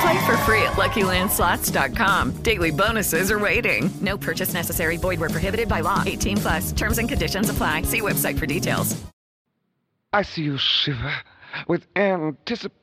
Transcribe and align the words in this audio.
Play 0.00 0.24
for 0.26 0.36
free 0.38 0.62
at 0.62 0.72
LuckyLandSlots.com. 0.72 2.42
Daily 2.42 2.70
bonuses 2.70 3.30
are 3.30 3.38
waiting. 3.38 3.90
No 4.00 4.16
purchase 4.16 4.54
necessary. 4.54 4.96
Void 4.96 5.20
where 5.20 5.28
prohibited 5.28 5.68
by 5.68 5.80
law. 5.80 6.02
18 6.06 6.36
plus. 6.38 6.72
Terms 6.72 6.98
and 6.98 7.08
conditions 7.08 7.50
apply. 7.50 7.82
See 7.82 8.00
website 8.00 8.38
for 8.38 8.46
details. 8.46 8.96
I 10.12 10.22
see 10.22 10.42
you 10.42 10.58
shiver 10.58 11.14
with 11.68 11.86
anticipation. 11.94 12.74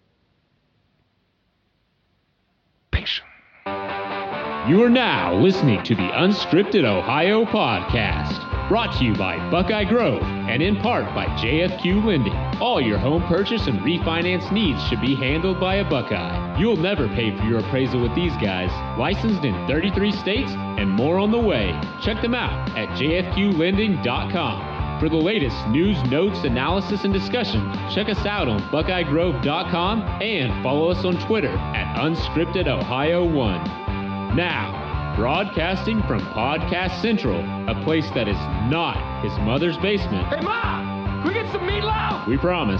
You 4.68 4.84
are 4.84 4.90
now 4.90 5.34
listening 5.34 5.84
to 5.84 5.96
the 5.96 6.10
Unscripted 6.10 6.86
Ohio 6.86 7.46
podcast, 7.46 8.47
brought 8.68 8.98
to 8.98 9.06
you 9.06 9.16
by 9.16 9.38
Buckeye 9.50 9.86
Grove 9.86 10.22
and 10.22 10.62
in 10.62 10.76
part 10.78 11.06
by 11.16 11.26
JFQ 11.38 12.06
Lending. 12.06 12.36
All 12.62 12.82
your 12.82 12.98
home 12.98 13.24
purchase 13.24 13.68
and 13.68 13.80
refinance 13.80 14.52
needs 14.52 14.84
should 14.88 15.02
be 15.02 15.16
handled 15.16 15.60
by 15.60 15.76
a 15.76 15.90
Buckeye. 15.90 16.60
You'll 16.60 16.78
never 16.78 17.08
pay 17.08 17.36
for 17.38 17.44
your 17.44 17.60
appraisal 17.60 18.02
with 18.02 18.16
these 18.16 18.34
guys. 18.34 18.70
Licensed 18.98 19.44
in 19.44 19.68
33 19.68 20.12
states 20.12 20.52
and 20.52 20.90
more 20.90 21.20
on 21.20 21.32
the 21.32 21.40
way. 21.40 21.80
Check 22.02 22.22
them 22.22 22.36
out 22.36 22.70
at 22.78 22.90
jfqlending.com. 22.90 25.00
For 25.00 25.10
the 25.10 25.16
latest 25.16 25.56
news, 25.68 26.02
notes, 26.06 26.44
analysis, 26.44 27.04
and 27.04 27.14
discussion, 27.14 27.72
check 27.94 28.10
us 28.10 28.26
out 28.26 28.48
on 28.48 28.60
BuckeyeGrove.com 28.72 30.02
and 30.24 30.64
follow 30.64 30.90
us 30.90 31.06
on 31.06 31.24
Twitter 31.28 31.56
at 31.56 31.96
UnscriptedOhio1. 31.98 34.36
Now, 34.36 34.87
broadcasting 35.18 36.00
from 36.04 36.20
Podcast 36.28 37.02
Central, 37.02 37.40
a 37.68 37.84
place 37.84 38.08
that 38.14 38.28
is 38.28 38.38
not 38.70 39.24
his 39.24 39.32
mother's 39.40 39.76
basement. 39.78 40.28
Hey, 40.28 40.42
Ma! 40.42 41.24
Can 41.24 41.28
we 41.28 41.34
get 41.34 41.52
some 41.52 41.62
meatloaf? 41.62 42.28
We 42.28 42.38
promise. 42.38 42.80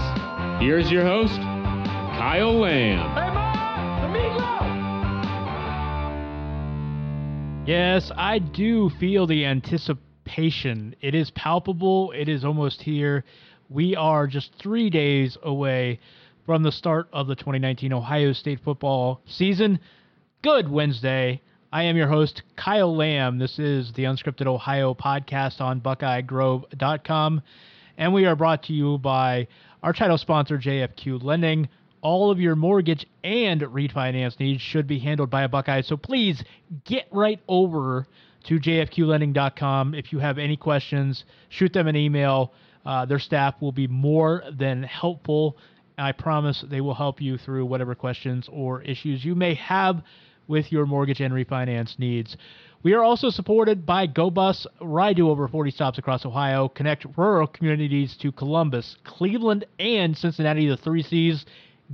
Here's 0.62 0.88
your 0.88 1.02
host, 1.02 1.34
Kyle 1.34 2.60
Lamb. 2.60 3.10
Hey, 3.16 3.34
Ma! 3.34 4.02
The 4.02 4.06
meatloaf! 4.16 4.68
Yes, 7.66 8.12
I 8.16 8.38
do 8.38 8.88
feel 9.00 9.26
the 9.26 9.44
anticipation. 9.44 10.94
It 11.00 11.16
is 11.16 11.32
palpable, 11.32 12.12
it 12.12 12.28
is 12.28 12.44
almost 12.44 12.82
here. 12.82 13.24
We 13.68 13.96
are 13.96 14.28
just 14.28 14.54
three 14.54 14.90
days 14.90 15.36
away 15.42 15.98
from 16.46 16.62
the 16.62 16.70
start 16.70 17.08
of 17.12 17.26
the 17.26 17.34
2019 17.34 17.92
Ohio 17.92 18.32
State 18.32 18.60
football 18.62 19.22
season. 19.26 19.80
Good 20.42 20.70
Wednesday. 20.70 21.42
I 21.70 21.82
am 21.82 21.98
your 21.98 22.08
host, 22.08 22.40
Kyle 22.56 22.96
Lamb. 22.96 23.36
This 23.36 23.58
is 23.58 23.92
the 23.92 24.04
Unscripted 24.04 24.46
Ohio 24.46 24.94
podcast 24.94 25.60
on 25.60 25.82
BuckeyeGrove.com. 25.82 27.42
And 27.98 28.14
we 28.14 28.24
are 28.24 28.34
brought 28.34 28.62
to 28.64 28.72
you 28.72 28.96
by 28.96 29.48
our 29.82 29.92
title 29.92 30.16
sponsor, 30.16 30.56
JFQ 30.56 31.22
Lending. 31.22 31.68
All 32.00 32.30
of 32.30 32.40
your 32.40 32.56
mortgage 32.56 33.06
and 33.22 33.60
refinance 33.60 34.40
needs 34.40 34.62
should 34.62 34.86
be 34.86 34.98
handled 34.98 35.28
by 35.28 35.42
a 35.42 35.48
Buckeye. 35.48 35.82
So 35.82 35.98
please 35.98 36.42
get 36.86 37.06
right 37.12 37.40
over 37.48 38.06
to 38.44 38.58
jfqlending.com. 38.58 39.94
If 39.94 40.10
you 40.10 40.20
have 40.20 40.38
any 40.38 40.56
questions, 40.56 41.24
shoot 41.50 41.74
them 41.74 41.86
an 41.86 41.96
email. 41.96 42.54
Uh, 42.86 43.04
their 43.04 43.18
staff 43.18 43.56
will 43.60 43.72
be 43.72 43.86
more 43.86 44.42
than 44.58 44.84
helpful. 44.84 45.58
I 45.98 46.12
promise 46.12 46.64
they 46.66 46.80
will 46.80 46.94
help 46.94 47.20
you 47.20 47.36
through 47.36 47.66
whatever 47.66 47.94
questions 47.94 48.48
or 48.50 48.80
issues 48.80 49.22
you 49.22 49.34
may 49.34 49.52
have 49.56 50.02
with 50.48 50.72
your 50.72 50.86
mortgage 50.86 51.20
and 51.20 51.32
refinance 51.32 51.98
needs. 51.98 52.36
We 52.82 52.94
are 52.94 53.02
also 53.02 53.30
supported 53.30 53.84
by 53.84 54.06
GoBus. 54.06 54.66
Ride 54.80 55.16
to 55.16 55.30
over 55.30 55.48
40 55.48 55.70
stops 55.72 55.98
across 55.98 56.24
Ohio. 56.24 56.68
Connect 56.68 57.06
rural 57.16 57.46
communities 57.46 58.16
to 58.22 58.32
Columbus, 58.32 58.96
Cleveland, 59.04 59.66
and 59.78 60.16
Cincinnati, 60.16 60.68
the 60.68 60.76
three 60.76 61.02
C's. 61.02 61.44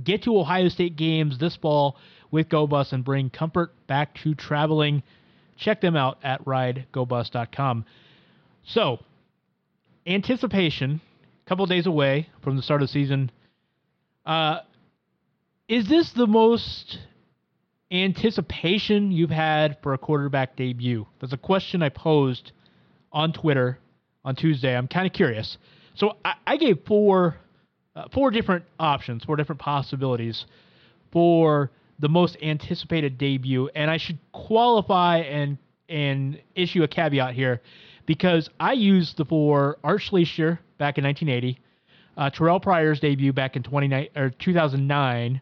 Get 0.03 0.23
to 0.23 0.37
Ohio 0.37 0.69
State 0.69 0.95
games 0.95 1.37
this 1.37 1.55
fall 1.55 1.97
with 2.31 2.49
GoBus 2.49 2.93
and 2.93 3.03
bring 3.03 3.29
comfort 3.29 3.71
back 3.87 4.13
to 4.23 4.35
traveling. 4.35 5.01
Check 5.57 5.81
them 5.81 5.95
out 5.95 6.19
at 6.23 6.43
ridegobus.com. 6.45 7.85
So, 8.65 8.99
anticipation, 10.05 11.01
a 11.45 11.49
couple 11.49 11.65
days 11.65 11.87
away 11.87 12.29
from 12.43 12.57
the 12.57 12.61
start 12.61 12.81
of 12.81 12.89
the 12.89 12.91
season. 12.91 13.31
Uh, 14.25 14.59
is 15.67 15.87
this 15.87 16.11
the 16.11 16.27
most 16.27 16.99
anticipation 18.03 19.11
you've 19.11 19.29
had 19.29 19.77
for 19.81 19.93
a 19.93 19.97
quarterback 19.97 20.55
debut? 20.55 21.05
That's 21.19 21.33
a 21.33 21.37
question 21.37 21.81
I 21.83 21.89
posed 21.89 22.51
on 23.11 23.33
Twitter 23.33 23.79
on 24.23 24.35
Tuesday. 24.35 24.75
I'm 24.75 24.87
kind 24.87 25.05
of 25.05 25.13
curious. 25.13 25.57
So 25.95 26.17
I, 26.25 26.33
I 26.45 26.57
gave 26.57 26.79
four 26.85 27.37
uh, 27.95 28.09
four 28.13 28.29
different 28.31 28.65
options, 28.79 29.23
four 29.23 29.37
different 29.37 29.61
possibilities 29.61 30.45
for 31.11 31.71
the 31.99 32.09
most 32.09 32.35
anticipated 32.41 33.17
debut, 33.17 33.69
and 33.73 33.89
I 33.89 33.97
should 33.97 34.19
qualify 34.33 35.19
and 35.19 35.57
and 35.87 36.41
issue 36.55 36.83
a 36.83 36.87
caveat 36.87 37.35
here 37.35 37.61
because 38.05 38.49
I 38.59 38.73
used 38.73 39.17
the 39.17 39.25
four 39.25 39.77
Art 39.83 40.01
Schlichter 40.01 40.59
back 40.77 40.97
in 40.97 41.03
1980, 41.03 41.59
uh, 42.17 42.29
Terrell 42.31 42.59
Pryor's 42.59 42.99
debut 42.99 43.31
back 43.31 43.55
in 43.55 43.63
29 43.63 44.09
or 44.15 44.29
2009. 44.31 45.41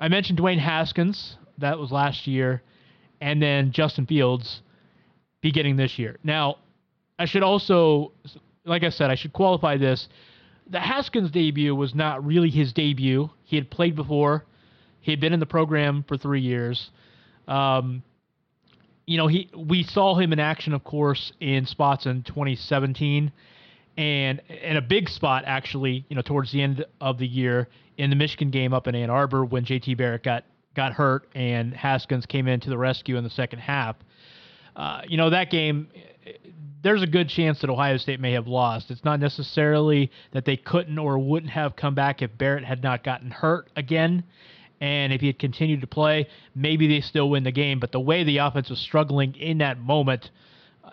I 0.00 0.08
mentioned 0.08 0.38
Dwayne 0.38 0.58
Haskins 0.58 1.36
that 1.58 1.78
was 1.78 1.92
last 1.92 2.26
year, 2.26 2.62
and 3.20 3.40
then 3.40 3.72
Justin 3.72 4.06
Fields 4.06 4.62
beginning 5.40 5.76
this 5.76 5.98
year. 5.98 6.18
Now, 6.24 6.56
I 7.18 7.26
should 7.26 7.42
also, 7.42 8.12
like 8.64 8.82
I 8.82 8.90
said, 8.90 9.10
I 9.10 9.14
should 9.14 9.32
qualify 9.32 9.76
this. 9.76 10.08
The 10.70 10.80
Haskins 10.80 11.30
debut 11.30 11.74
was 11.74 11.94
not 11.94 12.24
really 12.24 12.50
his 12.50 12.72
debut. 12.72 13.30
He 13.44 13.56
had 13.56 13.70
played 13.70 13.94
before. 13.94 14.44
He 15.00 15.10
had 15.10 15.20
been 15.20 15.32
in 15.32 15.40
the 15.40 15.46
program 15.46 16.04
for 16.08 16.16
three 16.16 16.40
years. 16.40 16.90
Um, 17.46 18.02
you 19.06 19.18
know, 19.18 19.26
he 19.26 19.50
we 19.54 19.82
saw 19.82 20.14
him 20.14 20.32
in 20.32 20.40
action, 20.40 20.72
of 20.72 20.82
course, 20.82 21.32
in 21.40 21.66
spots 21.66 22.06
in 22.06 22.22
2017, 22.22 23.30
and 23.98 24.40
in 24.48 24.76
a 24.76 24.82
big 24.82 25.10
spot 25.10 25.44
actually, 25.46 26.06
you 26.08 26.16
know, 26.16 26.22
towards 26.22 26.50
the 26.52 26.62
end 26.62 26.86
of 27.02 27.18
the 27.18 27.26
year 27.26 27.68
in 27.98 28.10
the 28.10 28.16
Michigan 28.16 28.50
game 28.50 28.72
up 28.72 28.86
in 28.86 28.94
Ann 28.94 29.10
Arbor 29.10 29.44
when 29.44 29.64
JT 29.64 29.96
Barrett 29.96 30.22
got 30.22 30.44
got 30.74 30.92
hurt 30.92 31.28
and 31.34 31.74
Haskins 31.74 32.26
came 32.26 32.48
in 32.48 32.60
to 32.60 32.70
the 32.70 32.78
rescue 32.78 33.16
in 33.16 33.24
the 33.24 33.30
second 33.30 33.60
half. 33.60 33.96
Uh, 34.76 35.02
you 35.06 35.16
know, 35.16 35.30
that 35.30 35.50
game, 35.50 35.88
there's 36.82 37.02
a 37.02 37.06
good 37.06 37.28
chance 37.28 37.60
that 37.60 37.70
Ohio 37.70 37.96
State 37.96 38.20
may 38.20 38.32
have 38.32 38.46
lost. 38.46 38.90
It's 38.90 39.04
not 39.04 39.20
necessarily 39.20 40.10
that 40.32 40.44
they 40.44 40.56
couldn't 40.56 40.98
or 40.98 41.18
wouldn't 41.18 41.52
have 41.52 41.76
come 41.76 41.94
back 41.94 42.22
if 42.22 42.36
Barrett 42.36 42.64
had 42.64 42.82
not 42.82 43.04
gotten 43.04 43.30
hurt 43.30 43.70
again. 43.76 44.24
And 44.80 45.12
if 45.12 45.20
he 45.20 45.28
had 45.28 45.38
continued 45.38 45.80
to 45.82 45.86
play, 45.86 46.28
maybe 46.54 46.88
they 46.88 47.00
still 47.00 47.30
win 47.30 47.44
the 47.44 47.52
game. 47.52 47.78
But 47.78 47.92
the 47.92 48.00
way 48.00 48.24
the 48.24 48.38
offense 48.38 48.68
was 48.68 48.80
struggling 48.80 49.34
in 49.36 49.58
that 49.58 49.78
moment, 49.78 50.30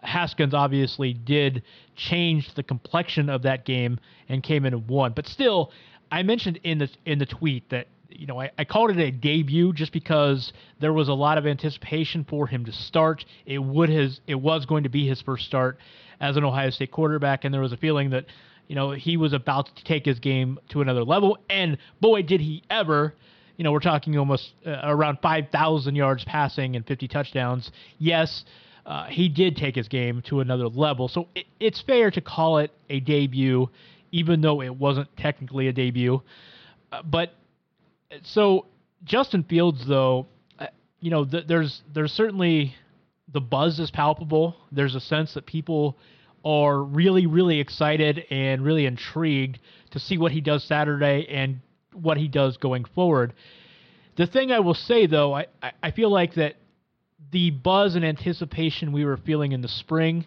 Haskins 0.04 0.54
obviously 0.54 1.14
did 1.14 1.64
change 1.96 2.54
the 2.54 2.64
complexion 2.64 3.30
of 3.30 3.42
that 3.42 3.66
game 3.66 4.00
and 4.30 4.44
came 4.44 4.66
in 4.66 4.74
and 4.74 4.88
won. 4.88 5.14
But 5.14 5.28
still, 5.28 5.72
I 6.12 6.24
mentioned 6.24 6.60
in 6.64 6.78
the 6.78 6.90
in 7.06 7.20
the 7.20 7.26
tweet 7.26 7.70
that 7.70 7.88
you 8.12 8.28
know, 8.28 8.40
I, 8.40 8.52
I, 8.58 8.66
called 8.66 8.92
it 8.92 9.00
a 9.00 9.12
debut 9.12 9.74
just 9.74 9.94
because 9.94 10.52
there 10.80 10.94
was 10.94 11.10
a 11.10 11.14
lot 11.14 11.38
of 11.38 11.46
anticipation 11.46 12.26
for 12.30 12.48
him 12.48 12.66
to 12.66 12.72
start. 12.72 13.26
It 13.46 13.60
would 13.60 13.90
his 13.90 14.20
it 14.28 14.36
was 14.36 14.66
going 14.66 14.84
to 14.84 14.90
be 14.90 15.08
his 15.08 15.22
first 15.22 15.46
start 15.46 15.78
as 16.20 16.38
an 16.38 16.44
Ohio 16.44 16.70
State 16.70 16.92
quarterback, 16.92 17.46
and 17.46 17.54
there 17.54 17.62
was 17.62 17.74
a 17.74 17.78
feeling 17.78 18.12
that, 18.12 18.26
you 18.68 18.76
know, 18.76 18.92
he 18.92 19.18
was 19.18 19.34
about 19.34 19.70
to 19.76 19.84
take 19.84 20.06
his 20.06 20.20
game 20.20 20.60
to 20.70 20.82
another 20.82 21.04
level. 21.04 21.38
And 21.50 21.78
boy, 22.00 22.22
did 22.24 22.42
he 22.42 22.64
ever! 22.70 23.16
You 23.58 23.64
know, 23.64 23.72
we're 23.72 23.80
talking 23.80 24.18
almost 24.18 24.54
uh, 24.66 24.80
around 24.84 25.20
5,000 25.22 25.96
yards 25.96 26.24
passing 26.24 26.76
and 26.76 26.86
50 26.86 27.08
touchdowns. 27.08 27.72
Yes, 28.00 28.44
uh, 28.86 29.06
he 29.06 29.30
did 29.30 29.56
take 29.56 29.76
his 29.76 29.88
game 29.88 30.24
to 30.30 30.40
another 30.40 30.68
level. 30.68 31.08
So 31.08 31.28
it, 31.36 31.46
it's 31.60 31.82
fair 31.82 32.10
to 32.12 32.22
call 32.22 32.58
it 32.58 32.72
a 32.90 33.00
debut 33.00 33.70
even 34.12 34.42
though 34.42 34.62
it 34.62 34.76
wasn't 34.76 35.08
technically 35.18 35.68
a 35.68 35.74
debut. 35.74 36.22
Uh, 36.92 37.02
but 37.04 37.34
so 38.24 38.68
Justin 39.04 39.44
Fields, 39.44 39.86
though, 39.88 40.28
uh, 40.60 40.68
you 41.00 41.12
know, 41.12 41.26
th- 41.26 41.48
there's 41.48 41.82
there's 41.94 42.12
certainly 42.12 42.76
the 43.32 43.42
buzz 43.42 43.80
is 43.80 43.92
palpable. 43.92 44.56
There's 44.72 44.96
a 44.96 45.00
sense 45.00 45.34
that 45.34 45.46
people 45.46 45.98
are 46.44 46.82
really, 46.84 47.28
really 47.28 47.60
excited 47.60 48.26
and 48.30 48.64
really 48.64 48.86
intrigued 48.86 49.60
to 49.92 50.00
see 50.00 50.18
what 50.18 50.32
he 50.32 50.42
does 50.42 50.64
Saturday 50.64 51.28
and 51.30 51.62
what 51.94 52.18
he 52.18 52.28
does 52.28 52.58
going 52.58 52.86
forward. 52.86 53.34
The 54.18 54.28
thing 54.28 54.52
I 54.52 54.60
will 54.60 54.74
say, 54.74 55.08
though, 55.08 55.36
I, 55.36 55.46
I 55.82 55.92
feel 55.92 56.12
like 56.12 56.34
that 56.36 56.56
the 57.32 57.52
buzz 57.52 57.96
and 57.96 58.04
anticipation 58.04 58.92
we 58.92 59.06
were 59.06 59.18
feeling 59.18 59.52
in 59.52 59.62
the 59.62 59.68
spring, 59.68 60.26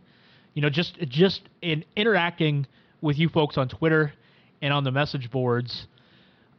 you 0.55 0.63
know, 0.63 0.71
just 0.71 0.97
just 1.09 1.43
in 1.61 1.85
interacting 1.97 2.67
with 3.01 3.19
you 3.19 3.29
folks 3.29 3.59
on 3.59 3.69
Twitter 3.69 4.13
and 4.63 4.73
on 4.73 4.85
the 4.85 4.93
message 4.93 5.31
boards, 5.31 5.87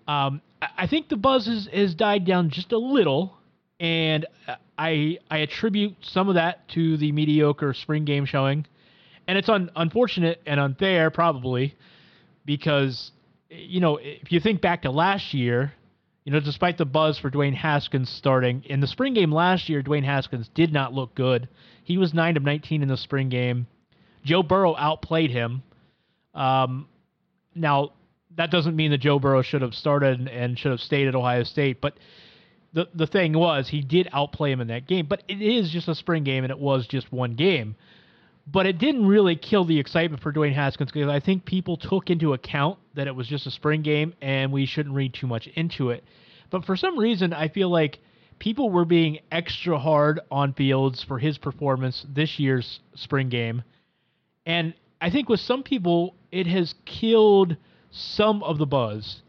um, 0.07 0.41
I 0.77 0.87
think 0.87 1.09
the 1.09 1.17
buzz 1.17 1.45
has, 1.47 1.67
has 1.71 1.95
died 1.95 2.25
down 2.25 2.49
just 2.49 2.71
a 2.71 2.77
little, 2.77 3.37
and 3.79 4.25
I 4.77 5.19
I 5.29 5.39
attribute 5.39 5.95
some 6.01 6.29
of 6.29 6.35
that 6.35 6.67
to 6.69 6.97
the 6.97 7.11
mediocre 7.11 7.73
spring 7.73 8.05
game 8.05 8.25
showing, 8.25 8.65
and 9.27 9.37
it's 9.37 9.49
un, 9.49 9.69
unfortunate 9.75 10.41
and 10.45 10.59
unfair 10.59 11.09
probably 11.09 11.75
because 12.45 13.11
you 13.49 13.79
know 13.79 13.97
if 14.01 14.31
you 14.31 14.39
think 14.39 14.61
back 14.61 14.83
to 14.83 14.91
last 14.91 15.33
year, 15.33 15.73
you 16.23 16.31
know 16.31 16.39
despite 16.39 16.77
the 16.77 16.85
buzz 16.85 17.17
for 17.17 17.29
Dwayne 17.31 17.55
Haskins 17.55 18.09
starting 18.09 18.63
in 18.65 18.79
the 18.79 18.87
spring 18.87 19.13
game 19.13 19.31
last 19.31 19.69
year, 19.69 19.81
Dwayne 19.81 20.05
Haskins 20.05 20.49
did 20.53 20.71
not 20.71 20.93
look 20.93 21.15
good. 21.15 21.49
He 21.83 21.97
was 21.97 22.13
nine 22.13 22.37
of 22.37 22.43
19 22.43 22.81
in 22.81 22.87
the 22.87 22.97
spring 22.97 23.29
game. 23.29 23.67
Joe 24.23 24.41
Burrow 24.41 24.75
outplayed 24.75 25.29
him. 25.29 25.61
Um, 26.33 26.87
now 27.53 27.91
that 28.37 28.51
doesn't 28.51 28.75
mean 28.75 28.91
that 28.91 28.99
Joe 28.99 29.19
Burrow 29.19 29.41
should 29.41 29.61
have 29.61 29.73
started 29.73 30.27
and 30.27 30.57
should 30.57 30.71
have 30.71 30.81
stayed 30.81 31.07
at 31.07 31.15
Ohio 31.15 31.43
State, 31.43 31.81
but 31.81 31.97
the 32.73 32.87
the 32.93 33.07
thing 33.07 33.33
was 33.33 33.69
he 33.69 33.81
did 33.81 34.09
outplay 34.11 34.51
him 34.51 34.61
in 34.61 34.67
that 34.67 34.85
game. 34.87 35.07
But 35.07 35.23
it 35.27 35.41
is 35.41 35.71
just 35.71 35.87
a 35.87 35.95
spring 35.95 36.23
game, 36.23 36.43
and 36.43 36.51
it 36.51 36.59
was 36.59 36.87
just 36.87 37.11
one 37.11 37.35
game. 37.35 37.75
But 38.47 38.67
it 38.67 38.77
didn't 38.77 39.07
really 39.07 39.35
kill 39.35 39.65
the 39.65 39.79
excitement 39.79 40.21
for 40.21 40.31
Dwayne 40.31 40.53
Haskins 40.53 40.91
because 40.91 41.09
I 41.09 41.19
think 41.19 41.45
people 41.45 41.77
took 41.77 42.11
into 42.11 42.33
account 42.33 42.77
that 42.93 43.07
it 43.07 43.15
was 43.15 43.27
just 43.27 43.47
a 43.47 43.51
spring 43.51 43.81
game 43.81 44.13
and 44.21 44.51
we 44.51 44.67
shouldn't 44.67 44.93
read 44.93 45.15
too 45.15 45.25
much 45.25 45.47
into 45.55 45.89
it. 45.89 46.03
But 46.51 46.63
for 46.63 46.75
some 46.75 46.99
reason, 46.99 47.33
I 47.33 47.47
feel 47.47 47.69
like 47.69 47.97
people 48.37 48.69
were 48.69 48.85
being 48.85 49.19
extra 49.31 49.79
hard 49.79 50.19
on 50.29 50.53
Fields 50.53 51.03
for 51.03 51.17
his 51.17 51.39
performance 51.39 52.05
this 52.07 52.37
year's 52.37 52.81
spring 52.93 53.29
game. 53.29 53.63
And 54.45 54.75
I 55.01 55.09
think 55.09 55.27
with 55.27 55.39
some 55.39 55.63
people, 55.63 56.15
it 56.31 56.45
has 56.45 56.75
killed 56.85 57.57
some 57.95 58.43
of 58.43 58.57
the 58.57 58.65
buzz. 58.65 59.21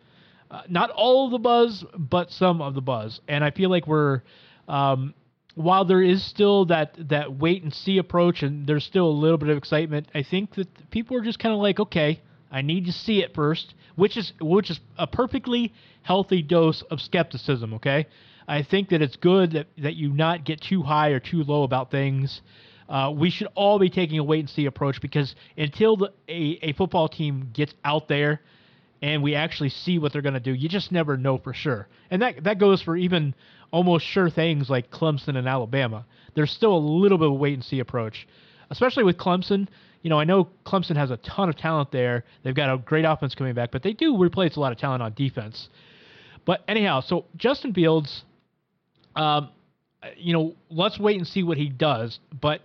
Uh, 0.50 0.62
not 0.68 0.90
all 0.90 1.26
of 1.26 1.32
the 1.32 1.38
buzz, 1.38 1.84
but 1.98 2.30
some 2.30 2.60
of 2.60 2.74
the 2.74 2.80
buzz. 2.80 3.20
And 3.26 3.42
I 3.42 3.50
feel 3.50 3.70
like 3.70 3.86
we're, 3.86 4.22
um, 4.68 5.14
while 5.54 5.84
there 5.84 6.02
is 6.02 6.24
still 6.24 6.66
that 6.66 6.96
that 7.08 7.36
wait 7.36 7.62
and 7.62 7.74
see 7.74 7.98
approach, 7.98 8.42
and 8.42 8.66
there's 8.66 8.84
still 8.84 9.08
a 9.08 9.10
little 9.10 9.38
bit 9.38 9.48
of 9.48 9.56
excitement, 9.56 10.08
I 10.14 10.22
think 10.22 10.54
that 10.54 10.90
people 10.90 11.16
are 11.16 11.22
just 11.22 11.38
kind 11.38 11.52
of 11.52 11.60
like, 11.60 11.80
okay, 11.80 12.20
I 12.50 12.62
need 12.62 12.86
to 12.86 12.92
see 12.92 13.22
it 13.22 13.34
first, 13.34 13.74
which 13.96 14.16
is 14.16 14.32
which 14.40 14.70
is 14.70 14.78
a 14.96 15.06
perfectly 15.06 15.72
healthy 16.02 16.42
dose 16.42 16.82
of 16.82 17.00
skepticism. 17.00 17.74
Okay, 17.74 18.06
I 18.46 18.62
think 18.62 18.90
that 18.90 19.02
it's 19.02 19.16
good 19.16 19.52
that 19.52 19.66
that 19.78 19.94
you 19.96 20.12
not 20.12 20.44
get 20.44 20.60
too 20.60 20.82
high 20.82 21.08
or 21.08 21.20
too 21.20 21.42
low 21.42 21.64
about 21.64 21.90
things. 21.90 22.40
Uh, 22.88 23.12
we 23.16 23.30
should 23.30 23.48
all 23.56 23.80
be 23.80 23.90
taking 23.90 24.18
a 24.18 24.24
wait 24.24 24.40
and 24.40 24.48
see 24.48 24.66
approach 24.66 25.00
because 25.00 25.34
until 25.56 25.96
the, 25.96 26.12
a, 26.28 26.58
a 26.62 26.72
football 26.74 27.08
team 27.08 27.50
gets 27.52 27.74
out 27.84 28.06
there 28.06 28.40
and 29.02 29.22
we 29.22 29.34
actually 29.34 29.68
see 29.68 29.98
what 29.98 30.12
they're 30.12 30.22
going 30.22 30.34
to 30.34 30.40
do, 30.40 30.52
you 30.52 30.68
just 30.68 30.92
never 30.92 31.16
know 31.16 31.38
for 31.38 31.52
sure. 31.52 31.88
And 32.10 32.22
that 32.22 32.44
that 32.44 32.58
goes 32.58 32.82
for 32.82 32.96
even 32.96 33.34
almost 33.70 34.06
sure 34.06 34.30
things 34.30 34.70
like 34.70 34.90
Clemson 34.90 35.36
and 35.36 35.48
Alabama. 35.48 36.06
There's 36.34 36.50
still 36.50 36.76
a 36.76 36.78
little 36.78 37.18
bit 37.18 37.28
of 37.28 37.38
wait 37.38 37.54
and 37.54 37.64
see 37.64 37.80
approach, 37.80 38.26
especially 38.70 39.04
with 39.04 39.16
Clemson. 39.16 39.68
You 40.02 40.10
know, 40.10 40.20
I 40.20 40.24
know 40.24 40.48
Clemson 40.64 40.96
has 40.96 41.10
a 41.10 41.16
ton 41.18 41.48
of 41.48 41.56
talent 41.56 41.90
there. 41.90 42.24
They've 42.42 42.54
got 42.54 42.72
a 42.72 42.78
great 42.78 43.04
offense 43.04 43.34
coming 43.34 43.54
back, 43.54 43.70
but 43.72 43.82
they 43.82 43.92
do 43.92 44.16
replace 44.16 44.56
a 44.56 44.60
lot 44.60 44.72
of 44.72 44.78
talent 44.78 45.02
on 45.02 45.14
defense. 45.14 45.68
But 46.44 46.62
anyhow, 46.68 47.00
so 47.00 47.24
Justin 47.36 47.74
Fields, 47.74 48.22
um, 49.16 49.50
you 50.16 50.32
know, 50.32 50.54
let's 50.70 50.98
wait 50.98 51.18
and 51.18 51.26
see 51.26 51.42
what 51.42 51.58
he 51.58 51.68
does. 51.68 52.20
But 52.40 52.60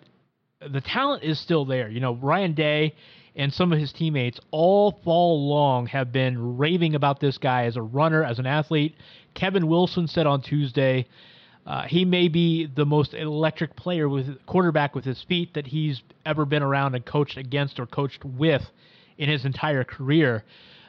the 0.59 0.81
talent 0.81 1.23
is 1.23 1.39
still 1.39 1.65
there. 1.65 1.89
You 1.89 1.99
know, 1.99 2.13
Ryan 2.15 2.53
Day 2.53 2.93
and 3.35 3.53
some 3.53 3.71
of 3.71 3.79
his 3.79 3.93
teammates 3.93 4.39
all 4.51 4.99
fall 5.03 5.47
long 5.47 5.87
have 5.87 6.11
been 6.11 6.57
raving 6.57 6.95
about 6.95 7.19
this 7.19 7.37
guy 7.37 7.65
as 7.65 7.77
a 7.77 7.81
runner, 7.81 8.23
as 8.23 8.39
an 8.39 8.45
athlete. 8.45 8.95
Kevin 9.33 9.67
Wilson 9.67 10.07
said 10.07 10.27
on 10.27 10.41
Tuesday 10.41 11.07
uh, 11.65 11.83
he 11.83 12.05
may 12.05 12.27
be 12.27 12.65
the 12.65 12.85
most 12.85 13.13
electric 13.13 13.75
player 13.75 14.09
with 14.09 14.43
quarterback 14.45 14.95
with 14.95 15.05
his 15.05 15.23
feet 15.23 15.53
that 15.53 15.67
he's 15.67 16.01
ever 16.25 16.45
been 16.45 16.63
around 16.63 16.95
and 16.95 17.05
coached 17.05 17.37
against 17.37 17.79
or 17.79 17.85
coached 17.85 18.25
with 18.25 18.63
in 19.17 19.29
his 19.29 19.45
entire 19.45 19.83
career. 19.83 20.43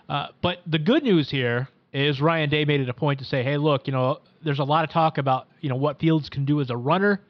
Uh, 0.08 0.28
but 0.40 0.58
the 0.66 0.78
good 0.78 1.02
news 1.02 1.30
here 1.30 1.68
is 1.92 2.20
Ryan 2.20 2.48
Day 2.48 2.64
made 2.64 2.80
it 2.80 2.88
a 2.88 2.94
point 2.94 3.18
to 3.18 3.24
say, 3.24 3.42
"Hey, 3.42 3.58
look, 3.58 3.86
you 3.86 3.92
know, 3.92 4.20
there's 4.42 4.58
a 4.58 4.64
lot 4.64 4.84
of 4.84 4.90
talk 4.90 5.18
about 5.18 5.46
you 5.60 5.68
know 5.68 5.76
what 5.76 6.00
Fields 6.00 6.28
can 6.28 6.44
do 6.44 6.60
as 6.60 6.70
a 6.70 6.76
runner." 6.76 7.20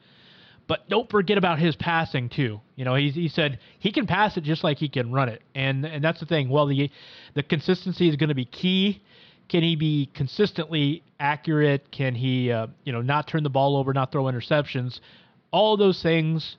But 0.67 0.87
don't 0.89 1.09
forget 1.09 1.37
about 1.37 1.59
his 1.59 1.75
passing 1.75 2.29
too. 2.29 2.61
You 2.75 2.85
know, 2.85 2.95
he, 2.95 3.09
he 3.09 3.27
said 3.27 3.59
he 3.79 3.91
can 3.91 4.07
pass 4.07 4.37
it 4.37 4.43
just 4.43 4.63
like 4.63 4.77
he 4.77 4.87
can 4.87 5.11
run 5.11 5.29
it, 5.29 5.41
and 5.53 5.85
and 5.85 6.03
that's 6.03 6.19
the 6.19 6.25
thing. 6.25 6.49
Well, 6.49 6.67
the 6.67 6.89
the 7.33 7.43
consistency 7.43 8.07
is 8.07 8.15
going 8.15 8.29
to 8.29 8.35
be 8.35 8.45
key. 8.45 9.01
Can 9.49 9.61
he 9.61 9.75
be 9.75 10.09
consistently 10.13 11.03
accurate? 11.19 11.91
Can 11.91 12.15
he, 12.15 12.49
uh, 12.49 12.67
you 12.85 12.93
know, 12.93 13.01
not 13.01 13.27
turn 13.27 13.43
the 13.43 13.49
ball 13.49 13.75
over, 13.75 13.93
not 13.93 14.11
throw 14.11 14.23
interceptions? 14.23 14.99
All 15.51 15.75
those 15.75 16.01
things 16.01 16.55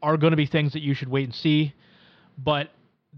are 0.00 0.16
going 0.16 0.30
to 0.30 0.36
be 0.36 0.46
things 0.46 0.72
that 0.74 0.82
you 0.82 0.94
should 0.94 1.08
wait 1.08 1.24
and 1.24 1.34
see. 1.34 1.74
But 2.38 2.70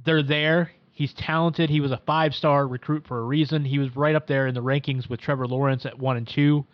they're 0.04 0.22
there. 0.22 0.72
He's 0.92 1.12
talented. 1.12 1.68
He 1.68 1.80
was 1.80 1.92
a 1.92 2.00
five-star 2.06 2.66
recruit 2.66 3.06
for 3.06 3.18
a 3.18 3.22
reason. 3.22 3.66
He 3.66 3.78
was 3.78 3.94
right 3.94 4.14
up 4.14 4.26
there 4.26 4.46
in 4.46 4.54
the 4.54 4.62
rankings 4.62 5.10
with 5.10 5.20
Trevor 5.20 5.46
Lawrence 5.46 5.84
at 5.84 5.98
one 5.98 6.16
and 6.16 6.26
two. 6.26 6.64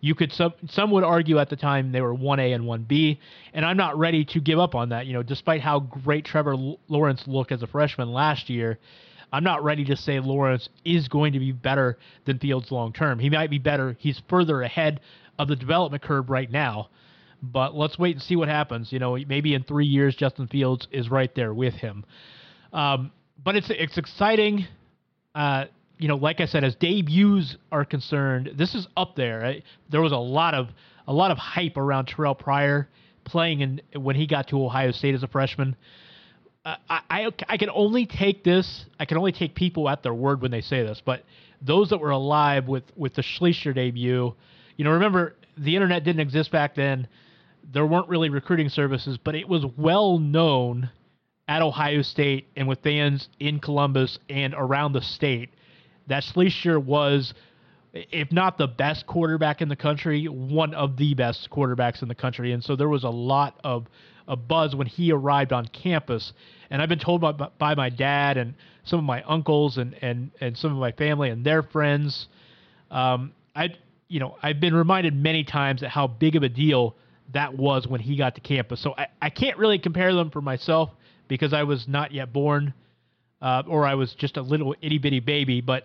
You 0.00 0.14
could 0.14 0.32
some 0.32 0.54
some 0.70 0.90
would 0.92 1.04
argue 1.04 1.38
at 1.38 1.50
the 1.50 1.56
time 1.56 1.92
they 1.92 2.00
were 2.00 2.14
1A 2.14 2.54
and 2.54 2.64
1B, 2.64 3.18
and 3.52 3.64
I'm 3.64 3.76
not 3.76 3.98
ready 3.98 4.24
to 4.26 4.40
give 4.40 4.58
up 4.58 4.74
on 4.74 4.90
that. 4.90 5.06
You 5.06 5.12
know, 5.12 5.22
despite 5.22 5.60
how 5.60 5.80
great 5.80 6.24
Trevor 6.24 6.56
Lawrence 6.88 7.24
looked 7.26 7.52
as 7.52 7.62
a 7.62 7.66
freshman 7.66 8.12
last 8.12 8.48
year, 8.48 8.78
I'm 9.32 9.44
not 9.44 9.62
ready 9.62 9.84
to 9.86 9.96
say 9.96 10.18
Lawrence 10.18 10.68
is 10.84 11.08
going 11.08 11.34
to 11.34 11.38
be 11.38 11.52
better 11.52 11.98
than 12.24 12.38
Fields 12.38 12.72
long 12.72 12.92
term. 12.92 13.18
He 13.18 13.28
might 13.30 13.50
be 13.50 13.58
better. 13.58 13.96
He's 13.98 14.20
further 14.28 14.62
ahead 14.62 15.00
of 15.38 15.48
the 15.48 15.56
development 15.56 16.02
curve 16.02 16.30
right 16.30 16.50
now, 16.50 16.88
but 17.42 17.74
let's 17.74 17.98
wait 17.98 18.16
and 18.16 18.22
see 18.22 18.36
what 18.36 18.48
happens. 18.48 18.92
You 18.92 18.98
know, 18.98 19.18
maybe 19.28 19.54
in 19.54 19.64
three 19.64 19.86
years 19.86 20.16
Justin 20.16 20.46
Fields 20.48 20.88
is 20.92 21.10
right 21.10 21.34
there 21.34 21.52
with 21.52 21.74
him. 21.74 22.04
Um, 22.72 23.12
but 23.42 23.56
it's 23.56 23.70
it's 23.70 23.98
exciting. 23.98 24.66
Uh, 25.34 25.66
you 26.00 26.08
know, 26.08 26.16
like 26.16 26.40
I 26.40 26.46
said, 26.46 26.64
as 26.64 26.74
debuts 26.76 27.56
are 27.70 27.84
concerned, 27.84 28.52
this 28.56 28.74
is 28.74 28.88
up 28.96 29.16
there. 29.16 29.56
There 29.90 30.00
was 30.00 30.12
a 30.12 30.16
lot 30.16 30.54
of 30.54 30.68
a 31.06 31.12
lot 31.12 31.30
of 31.30 31.36
hype 31.36 31.76
around 31.76 32.06
Terrell 32.06 32.34
Pryor 32.34 32.88
playing 33.24 33.60
in 33.60 33.80
when 33.94 34.16
he 34.16 34.26
got 34.26 34.48
to 34.48 34.64
Ohio 34.64 34.92
State 34.92 35.14
as 35.14 35.22
a 35.22 35.28
freshman. 35.28 35.76
Uh, 36.64 36.76
I, 36.88 37.00
I, 37.10 37.30
I 37.50 37.56
can 37.58 37.70
only 37.70 38.06
take 38.06 38.44
this. 38.44 38.86
I 38.98 39.04
can 39.04 39.18
only 39.18 39.32
take 39.32 39.54
people 39.54 39.88
at 39.88 40.02
their 40.02 40.14
word 40.14 40.40
when 40.40 40.50
they 40.50 40.62
say 40.62 40.82
this. 40.82 41.02
But 41.04 41.24
those 41.60 41.90
that 41.90 41.98
were 41.98 42.10
alive 42.10 42.66
with 42.66 42.84
with 42.96 43.14
the 43.14 43.22
Schlichter 43.22 43.74
debut, 43.74 44.34
you 44.76 44.84
know, 44.84 44.92
remember 44.92 45.36
the 45.58 45.74
internet 45.74 46.02
didn't 46.02 46.20
exist 46.20 46.50
back 46.50 46.74
then. 46.74 47.08
There 47.72 47.84
weren't 47.84 48.08
really 48.08 48.30
recruiting 48.30 48.70
services, 48.70 49.18
but 49.22 49.34
it 49.34 49.46
was 49.46 49.66
well 49.76 50.18
known 50.18 50.88
at 51.46 51.60
Ohio 51.60 52.00
State 52.00 52.48
and 52.56 52.66
with 52.66 52.82
fans 52.82 53.28
in 53.38 53.58
Columbus 53.58 54.18
and 54.30 54.54
around 54.56 54.94
the 54.94 55.02
state 55.02 55.50
that 56.10 56.24
Schlichter 56.24 56.82
was, 56.82 57.32
if 57.92 58.30
not 58.30 58.58
the 58.58 58.66
best 58.66 59.06
quarterback 59.06 59.62
in 59.62 59.68
the 59.68 59.76
country, 59.76 60.26
one 60.26 60.74
of 60.74 60.96
the 60.96 61.14
best 61.14 61.48
quarterbacks 61.50 62.02
in 62.02 62.08
the 62.08 62.14
country. 62.14 62.52
And 62.52 62.62
so 62.62 62.76
there 62.76 62.88
was 62.88 63.04
a 63.04 63.10
lot 63.10 63.58
of, 63.64 63.86
a 64.28 64.36
buzz 64.36 64.76
when 64.76 64.86
he 64.86 65.12
arrived 65.12 65.52
on 65.52 65.66
campus. 65.66 66.32
And 66.70 66.82
I've 66.82 66.88
been 66.88 66.98
told 66.98 67.20
by, 67.20 67.32
by 67.32 67.74
my 67.74 67.90
dad 67.90 68.36
and 68.36 68.54
some 68.84 68.98
of 68.98 69.04
my 69.04 69.22
uncles 69.22 69.78
and, 69.78 69.94
and, 70.02 70.30
and 70.40 70.56
some 70.56 70.72
of 70.72 70.78
my 70.78 70.92
family 70.92 71.30
and 71.30 71.44
their 71.44 71.62
friends. 71.62 72.28
Um, 72.90 73.32
I, 73.54 73.70
you 74.08 74.20
know, 74.20 74.36
I've 74.42 74.60
been 74.60 74.74
reminded 74.74 75.14
many 75.14 75.44
times 75.44 75.82
at 75.82 75.90
how 75.90 76.06
big 76.06 76.36
of 76.36 76.42
a 76.42 76.48
deal 76.48 76.96
that 77.32 77.56
was 77.56 77.86
when 77.86 78.00
he 78.00 78.16
got 78.16 78.34
to 78.34 78.40
campus. 78.40 78.80
So 78.80 78.94
I, 78.98 79.06
I 79.22 79.30
can't 79.30 79.58
really 79.58 79.78
compare 79.78 80.12
them 80.14 80.30
for 80.30 80.40
myself 80.40 80.90
because 81.28 81.52
I 81.52 81.62
was 81.62 81.86
not 81.86 82.12
yet 82.12 82.32
born 82.32 82.74
uh, 83.42 83.62
or 83.66 83.86
I 83.86 83.94
was 83.94 84.14
just 84.14 84.36
a 84.36 84.42
little 84.42 84.74
itty 84.82 84.98
bitty 84.98 85.20
baby, 85.20 85.60
but 85.60 85.84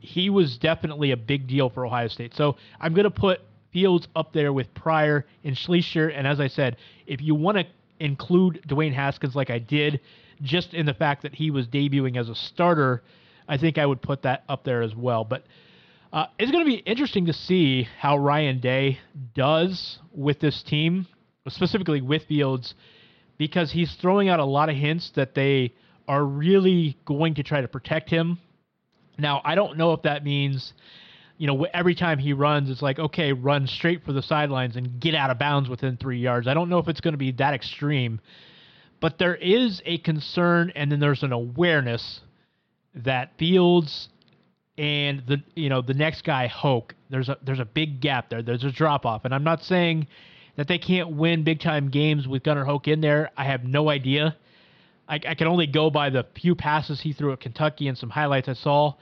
he 0.00 0.30
was 0.30 0.58
definitely 0.58 1.10
a 1.10 1.16
big 1.16 1.46
deal 1.46 1.70
for 1.70 1.86
Ohio 1.86 2.08
State. 2.08 2.34
So 2.34 2.56
I'm 2.80 2.94
going 2.94 3.04
to 3.04 3.10
put 3.10 3.40
Fields 3.72 4.08
up 4.16 4.32
there 4.32 4.52
with 4.52 4.72
Pryor 4.74 5.26
and 5.44 5.54
Schlichter. 5.54 6.12
And 6.14 6.26
as 6.26 6.40
I 6.40 6.48
said, 6.48 6.76
if 7.06 7.20
you 7.20 7.34
want 7.34 7.58
to 7.58 7.64
include 8.00 8.64
Dwayne 8.66 8.94
Haskins 8.94 9.34
like 9.34 9.50
I 9.50 9.58
did, 9.58 10.00
just 10.42 10.72
in 10.72 10.86
the 10.86 10.94
fact 10.94 11.22
that 11.22 11.34
he 11.34 11.50
was 11.50 11.66
debuting 11.66 12.16
as 12.16 12.28
a 12.28 12.34
starter, 12.34 13.02
I 13.48 13.58
think 13.58 13.76
I 13.76 13.84
would 13.84 14.00
put 14.00 14.22
that 14.22 14.44
up 14.48 14.64
there 14.64 14.82
as 14.82 14.94
well. 14.94 15.24
But 15.24 15.44
uh, 16.12 16.26
it's 16.38 16.50
going 16.50 16.64
to 16.64 16.70
be 16.70 16.76
interesting 16.78 17.26
to 17.26 17.32
see 17.32 17.88
how 17.98 18.16
Ryan 18.16 18.60
Day 18.60 18.98
does 19.34 19.98
with 20.12 20.40
this 20.40 20.62
team, 20.62 21.06
specifically 21.48 22.00
with 22.00 22.24
Fields, 22.24 22.74
because 23.36 23.72
he's 23.72 23.92
throwing 23.94 24.28
out 24.28 24.40
a 24.40 24.44
lot 24.44 24.70
of 24.70 24.76
hints 24.76 25.10
that 25.16 25.34
they 25.34 25.74
are 26.06 26.24
really 26.24 26.96
going 27.04 27.34
to 27.34 27.42
try 27.42 27.60
to 27.60 27.68
protect 27.68 28.08
him. 28.08 28.38
Now, 29.18 29.42
I 29.44 29.54
don't 29.54 29.76
know 29.76 29.92
if 29.92 30.02
that 30.02 30.24
means, 30.24 30.72
you 31.38 31.46
know, 31.46 31.64
every 31.74 31.94
time 31.94 32.18
he 32.18 32.32
runs, 32.32 32.70
it's 32.70 32.82
like, 32.82 32.98
okay, 32.98 33.32
run 33.32 33.66
straight 33.66 34.04
for 34.04 34.12
the 34.12 34.22
sidelines 34.22 34.76
and 34.76 35.00
get 35.00 35.14
out 35.14 35.30
of 35.30 35.38
bounds 35.38 35.68
within 35.68 35.96
three 35.96 36.20
yards. 36.20 36.46
I 36.46 36.54
don't 36.54 36.68
know 36.68 36.78
if 36.78 36.88
it's 36.88 37.00
going 37.00 37.14
to 37.14 37.18
be 37.18 37.32
that 37.32 37.52
extreme, 37.52 38.20
but 39.00 39.18
there 39.18 39.34
is 39.34 39.82
a 39.84 39.98
concern 39.98 40.72
and 40.76 40.90
then 40.90 41.00
there's 41.00 41.22
an 41.22 41.32
awareness 41.32 42.20
that 42.94 43.32
Fields 43.38 44.08
and 44.76 45.24
the 45.26 45.42
you 45.56 45.68
know 45.68 45.82
the 45.82 45.94
next 45.94 46.22
guy 46.22 46.46
Hoke 46.46 46.94
there's 47.10 47.28
a 47.28 47.36
there's 47.42 47.58
a 47.58 47.64
big 47.64 48.00
gap 48.00 48.30
there. 48.30 48.42
There's 48.42 48.64
a 48.64 48.70
drop 48.70 49.04
off 49.04 49.24
and 49.24 49.34
I'm 49.34 49.44
not 49.44 49.62
saying 49.64 50.06
that 50.56 50.68
they 50.68 50.78
can't 50.78 51.16
win 51.16 51.44
big 51.44 51.60
time 51.60 51.90
games 51.90 52.26
with 52.26 52.42
Gunnar 52.44 52.64
Hoke 52.64 52.88
in 52.88 53.00
there. 53.00 53.30
I 53.36 53.44
have 53.44 53.64
no 53.64 53.90
idea 53.90 54.36
I, 55.08 55.14
I 55.28 55.34
can 55.34 55.46
only 55.46 55.66
go 55.66 55.90
by 55.90 56.10
the 56.10 56.26
few 56.34 56.54
passes 56.54 57.00
he 57.00 57.12
threw 57.12 57.32
at 57.32 57.40
Kentucky 57.40 57.88
and 57.88 57.96
some 57.96 58.10
highlights 58.10 58.48
I 58.48 58.54
saw 58.54 58.94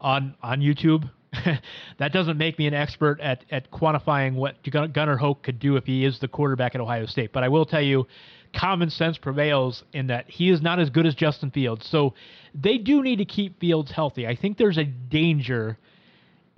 on 0.00 0.34
on 0.42 0.60
YouTube 0.60 1.10
that 1.98 2.12
doesn't 2.12 2.38
make 2.38 2.58
me 2.58 2.66
an 2.66 2.74
expert 2.74 3.20
at 3.20 3.44
at 3.50 3.70
quantifying 3.70 4.34
what 4.34 4.56
Gunnar 4.70 5.16
Hoke 5.16 5.42
could 5.42 5.58
do 5.58 5.76
if 5.76 5.84
he 5.84 6.04
is 6.04 6.18
the 6.20 6.28
quarterback 6.28 6.74
at 6.74 6.80
Ohio 6.80 7.06
State 7.06 7.32
but 7.32 7.42
I 7.42 7.48
will 7.48 7.66
tell 7.66 7.82
you 7.82 8.06
common 8.54 8.90
sense 8.90 9.18
prevails 9.18 9.84
in 9.92 10.06
that 10.08 10.28
he 10.28 10.50
is 10.50 10.62
not 10.62 10.78
as 10.78 10.90
good 10.90 11.06
as 11.06 11.14
Justin 11.14 11.50
Fields. 11.50 11.86
So 11.88 12.14
they 12.54 12.78
do 12.78 13.02
need 13.02 13.16
to 13.16 13.24
keep 13.24 13.60
Fields 13.60 13.90
healthy. 13.90 14.26
I 14.26 14.36
think 14.36 14.56
there's 14.56 14.78
a 14.78 14.84
danger 14.84 15.78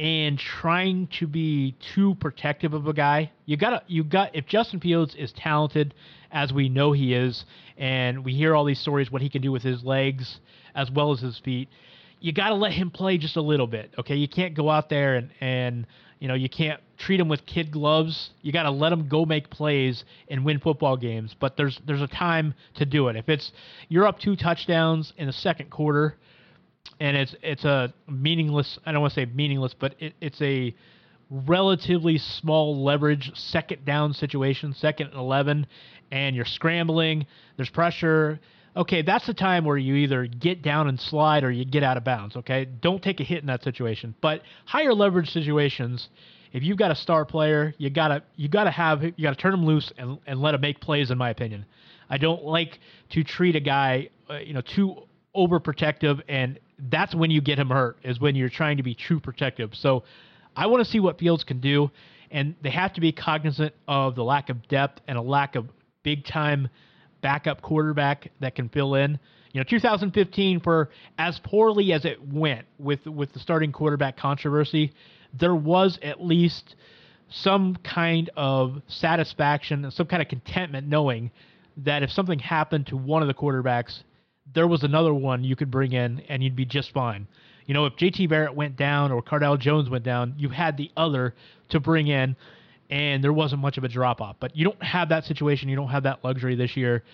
in 0.01 0.39
trying 0.39 1.07
to 1.09 1.27
be 1.27 1.77
too 1.95 2.15
protective 2.15 2.73
of 2.73 2.87
a 2.87 2.93
guy. 2.95 3.31
You 3.45 3.59
got 3.59 3.71
to 3.71 3.83
you 3.87 4.03
got 4.03 4.35
if 4.35 4.47
Justin 4.47 4.81
Fields 4.81 5.15
is 5.15 5.31
talented 5.33 5.93
as 6.33 6.55
we 6.55 6.71
know 6.71 6.93
he 6.93 7.13
is 7.13 7.45
and 7.77 8.25
we 8.25 8.33
hear 8.33 8.55
all 8.55 8.65
these 8.65 8.79
stories 8.79 9.11
what 9.11 9.21
he 9.21 9.29
can 9.29 9.43
do 9.43 9.53
with 9.53 9.63
his 9.63 9.85
legs 9.85 10.41
as 10.75 10.91
well 10.91 11.13
as 11.13 11.21
his 11.21 11.39
feet. 11.41 11.69
You 12.19 12.33
got 12.33 12.49
to 12.49 12.55
let 12.55 12.73
him 12.73 12.91
play 12.91 13.19
just 13.19 13.37
a 13.37 13.43
little 13.43 13.67
bit. 13.67 13.93
Okay? 13.99 14.15
You 14.17 14.27
can't 14.27 14.55
go 14.55 14.71
out 14.71 14.89
there 14.89 15.17
and 15.17 15.31
and 15.39 15.87
you 16.19 16.29
know, 16.29 16.35
you 16.35 16.49
can't 16.49 16.81
treat 16.97 17.21
him 17.21 17.29
with 17.29 17.45
kid 17.45 17.71
gloves. 17.71 18.31
You 18.41 18.53
got 18.53 18.63
to 18.63 18.71
let 18.71 18.93
him 18.93 19.07
go 19.07 19.27
make 19.27 19.51
plays 19.51 20.05
and 20.29 20.47
win 20.47 20.61
football 20.61 20.97
games. 20.97 21.37
But 21.39 21.59
there's 21.59 21.79
there's 21.87 22.01
a 22.01 22.07
time 22.07 22.55
to 22.77 22.87
do 22.87 23.09
it. 23.09 23.17
If 23.17 23.29
it's 23.29 23.53
you're 23.91 24.07
up 24.07 24.19
two 24.19 24.35
touchdowns 24.35 25.13
in 25.19 25.27
the 25.27 25.33
second 25.35 25.69
quarter, 25.69 26.17
and 26.99 27.17
it's 27.17 27.35
it's 27.43 27.65
a 27.65 27.93
meaningless. 28.09 28.79
I 28.85 28.93
don't 28.93 29.01
want 29.01 29.15
to 29.15 29.21
say 29.21 29.27
meaningless, 29.27 29.75
but 29.79 29.95
it, 29.99 30.15
it's 30.21 30.41
a 30.41 30.75
relatively 31.31 32.19
small 32.19 32.85
leverage 32.85 33.31
second 33.35 33.85
down 33.85 34.13
situation, 34.13 34.75
second 34.75 35.09
and 35.09 35.17
eleven, 35.17 35.67
and 36.11 36.35
you're 36.35 36.45
scrambling. 36.45 37.27
There's 37.57 37.71
pressure 37.71 38.41
okay, 38.77 39.03
that's 39.03 39.27
the 39.27 39.35
time 39.35 39.65
where 39.65 39.77
you 39.77 39.95
either 39.97 40.27
get 40.27 40.63
down 40.63 40.89
and 40.89 41.01
slide 41.01 41.45
or 41.45 41.51
you 41.51 41.65
get 41.65 41.83
out 41.83 41.97
of 41.97 42.05
bounds. 42.05 42.37
Okay, 42.37 42.67
don't 42.81 43.03
take 43.03 43.21
a 43.21 43.25
hit 43.25 43.41
in 43.41 43.47
that 43.47 43.63
situation. 43.63 44.15
But 44.21 44.43
higher 44.65 44.95
leverage 44.95 45.31
situations, 45.31 46.09
if 46.53 46.63
you've 46.63 46.79
got 46.79 46.91
a 46.91 46.95
star 46.95 47.25
player, 47.25 47.75
you 47.79 47.91
gotta 47.91 48.23
you 48.37 48.49
gotta 48.49 48.71
have 48.71 49.03
you 49.03 49.13
gotta 49.23 49.37
turn 49.37 49.55
him 49.55 49.65
loose 49.65 49.93
and 49.99 50.19
and 50.27 50.41
let 50.41 50.55
him 50.55 50.61
make 50.61 50.81
plays. 50.81 51.11
In 51.11 51.19
my 51.19 51.31
opinion, 51.31 51.65
I 52.09 52.19
don't 52.19 52.45
like 52.45 52.79
to 53.11 53.25
treat 53.25 53.57
a 53.57 53.61
guy 53.61 54.11
uh, 54.29 54.39
you 54.39 54.55
know 54.55 54.63
too 54.63 55.03
overprotective, 55.35 56.23
and 56.29 56.59
that's 56.89 57.15
when 57.15 57.31
you 57.31 57.41
get 57.41 57.59
him 57.59 57.69
hurt. 57.69 57.99
Is 58.03 58.21
when 58.21 58.37
you're 58.37 58.49
trying 58.49 58.77
to 58.79 58.83
be 58.83 58.95
true 58.95 59.21
protective. 59.21 59.75
So 59.75 60.05
I 60.57 60.67
want 60.67 60.85
to 60.85 60.91
see 60.91 61.01
what 61.01 61.19
Fields 61.19 61.45
can 61.45 61.61
do, 61.61 61.91
and 62.31 62.55
they 62.63 62.71
have 62.71 62.93
to 62.95 63.01
be 63.01 63.13
cognizant 63.13 63.75
of 63.89 64.15
the 64.15 64.25
lack 64.25 64.49
of 64.49 64.67
depth 64.69 65.01
and 65.09 65.19
a 65.19 65.23
lack 65.23 65.57
of 65.57 65.69
big 66.03 66.25
time 66.25 66.69
backup 67.21 67.61
quarterback 67.63 68.31
that 68.41 68.55
can 68.55 68.69
fill 68.69 68.95
in. 68.95 69.19
You 69.53 69.61
know, 69.61 69.65
2015 69.69 70.61
for 70.61 70.91
as 71.19 71.41
poorly 71.43 71.93
as 71.93 72.05
it 72.05 72.27
went 72.27 72.67
with 72.79 73.05
with 73.07 73.33
the 73.33 73.41
starting 73.41 73.73
quarterback 73.73 74.17
controversy, 74.17 74.93
there 75.39 75.55
was 75.55 75.99
at 76.03 76.23
least 76.23 76.77
some 77.31 77.77
kind 77.77 78.31
of 78.37 78.83
satisfaction 78.89 79.85
and 79.85 79.93
some 79.93 80.07
kind 80.07 80.23
of 80.23 80.29
contentment 80.29 80.87
knowing 80.87 81.31
that 81.79 82.03
if 82.03 82.11
something 82.11 82.39
happened 82.39 82.87
to 82.89 82.97
one 82.97 83.23
of 83.23 83.29
the 83.29 83.35
quarterbacks, 83.35 84.03
there 84.55 84.67
was 84.67 84.83
another 84.83 85.15
one 85.15 85.45
you 85.45 85.57
could 85.57 85.71
bring 85.71 85.93
in 85.93 86.21
and 86.29 86.43
you'd 86.43 86.57
be 86.57 86.65
just 86.65 86.93
fine. 86.93 87.27
You 87.67 87.75
know, 87.75 87.87
if 87.87 87.95
JT 87.97 88.29
Barrett 88.29 88.55
went 88.55 88.77
down 88.77 89.13
or 89.13 89.23
Cardale 89.23 89.59
Jones 89.59 89.89
went 89.89 90.05
down, 90.05 90.35
you 90.37 90.49
had 90.49 90.77
the 90.77 90.91
other 90.97 91.35
to 91.69 91.81
bring 91.81 92.09
in 92.09 92.37
and 92.91 93.23
there 93.23 93.33
wasn't 93.33 93.63
much 93.63 93.79
of 93.79 93.85
a 93.85 93.89
drop 93.89 94.21
off. 94.21 94.37
But 94.41 94.57
you 94.57 94.65
don't 94.65 94.83
have 94.83 95.09
that 95.11 95.25
situation. 95.25 95.69
You 95.69 95.77
don't 95.77 95.89
have 95.89 96.03
that 96.03 96.25
luxury 96.25 96.57
this 96.57 96.77
year. 96.77 97.05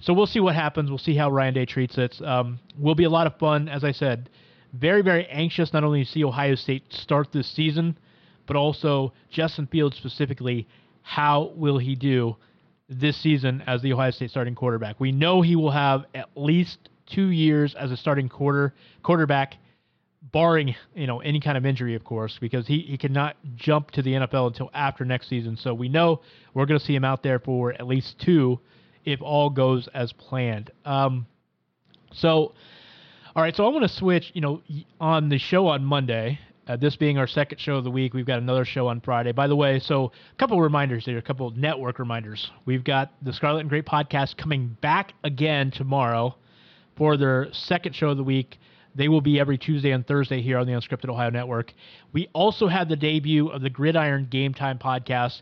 So 0.00 0.12
we'll 0.12 0.26
see 0.26 0.40
what 0.40 0.54
happens. 0.54 0.90
We'll 0.90 0.98
see 0.98 1.14
how 1.14 1.30
Ryan 1.30 1.54
Day 1.54 1.66
treats 1.66 1.98
it. 1.98 2.20
Um, 2.22 2.60
will 2.78 2.94
be 2.94 3.04
a 3.04 3.10
lot 3.10 3.26
of 3.26 3.36
fun, 3.38 3.68
as 3.68 3.84
I 3.84 3.92
said. 3.92 4.30
Very, 4.72 5.02
very 5.02 5.26
anxious 5.26 5.72
not 5.72 5.84
only 5.84 6.04
to 6.04 6.10
see 6.10 6.24
Ohio 6.24 6.54
State 6.54 6.84
start 6.90 7.28
this 7.32 7.48
season, 7.48 7.98
but 8.46 8.56
also 8.56 9.12
Justin 9.30 9.66
Fields 9.66 9.96
specifically. 9.96 10.66
How 11.02 11.52
will 11.56 11.78
he 11.78 11.94
do 11.94 12.36
this 12.88 13.16
season 13.16 13.62
as 13.66 13.82
the 13.82 13.92
Ohio 13.92 14.10
State 14.10 14.30
starting 14.30 14.54
quarterback? 14.54 14.98
We 15.00 15.12
know 15.12 15.42
he 15.42 15.56
will 15.56 15.70
have 15.70 16.04
at 16.14 16.28
least 16.36 16.88
two 17.06 17.28
years 17.28 17.74
as 17.74 17.90
a 17.90 17.96
starting 17.96 18.28
quarter 18.28 18.74
quarterback 19.02 19.56
barring 20.32 20.74
you 20.94 21.06
know 21.06 21.20
any 21.20 21.40
kind 21.40 21.56
of 21.56 21.64
injury, 21.64 21.94
of 21.94 22.04
course, 22.04 22.38
because 22.40 22.66
he, 22.66 22.80
he 22.80 22.98
cannot 22.98 23.36
jump 23.56 23.90
to 23.92 24.02
the 24.02 24.12
NFL 24.12 24.48
until 24.48 24.70
after 24.74 25.04
next 25.04 25.28
season. 25.28 25.56
So 25.56 25.74
we 25.74 25.88
know 25.88 26.20
we're 26.54 26.66
going 26.66 26.78
to 26.78 26.84
see 26.84 26.94
him 26.94 27.04
out 27.04 27.22
there 27.22 27.38
for 27.38 27.72
at 27.72 27.86
least 27.86 28.18
two, 28.18 28.60
if 29.04 29.22
all 29.22 29.50
goes 29.50 29.88
as 29.94 30.12
planned. 30.12 30.70
Um, 30.84 31.26
so, 32.12 32.54
all 33.36 33.42
right, 33.42 33.54
so 33.54 33.64
I 33.64 33.68
want 33.68 33.82
to 33.82 33.94
switch. 33.96 34.30
You 34.34 34.40
know, 34.40 34.62
on 35.00 35.28
the 35.28 35.38
show 35.38 35.68
on 35.68 35.84
Monday. 35.84 36.40
Uh, 36.68 36.76
this 36.76 36.96
being 36.96 37.16
our 37.16 37.26
second 37.26 37.58
show 37.58 37.76
of 37.76 37.84
the 37.84 37.90
week, 37.90 38.12
we've 38.12 38.26
got 38.26 38.38
another 38.38 38.64
show 38.64 38.88
on 38.88 39.00
Friday. 39.00 39.32
By 39.32 39.46
the 39.46 39.56
way, 39.56 39.78
so 39.78 40.12
a 40.32 40.36
couple 40.36 40.60
reminders 40.60 41.06
here, 41.06 41.16
a 41.16 41.22
couple 41.22 41.50
network 41.52 41.98
reminders. 41.98 42.50
We've 42.66 42.84
got 42.84 43.14
the 43.22 43.32
Scarlet 43.32 43.60
and 43.60 43.70
Gray 43.70 43.80
podcast 43.80 44.36
coming 44.36 44.76
back 44.82 45.14
again 45.24 45.70
tomorrow 45.70 46.36
for 46.94 47.16
their 47.16 47.48
second 47.52 47.94
show 47.94 48.10
of 48.10 48.18
the 48.18 48.22
week. 48.24 48.58
They 48.94 49.08
will 49.08 49.22
be 49.22 49.40
every 49.40 49.56
Tuesday 49.56 49.92
and 49.92 50.06
Thursday 50.06 50.42
here 50.42 50.58
on 50.58 50.66
the 50.66 50.74
Unscripted 50.74 51.08
Ohio 51.08 51.30
Network. 51.30 51.72
We 52.12 52.28
also 52.34 52.68
had 52.68 52.90
the 52.90 52.96
debut 52.96 53.48
of 53.48 53.62
the 53.62 53.70
Gridiron 53.70 54.26
Game 54.30 54.52
Time 54.52 54.78
podcast, 54.78 55.40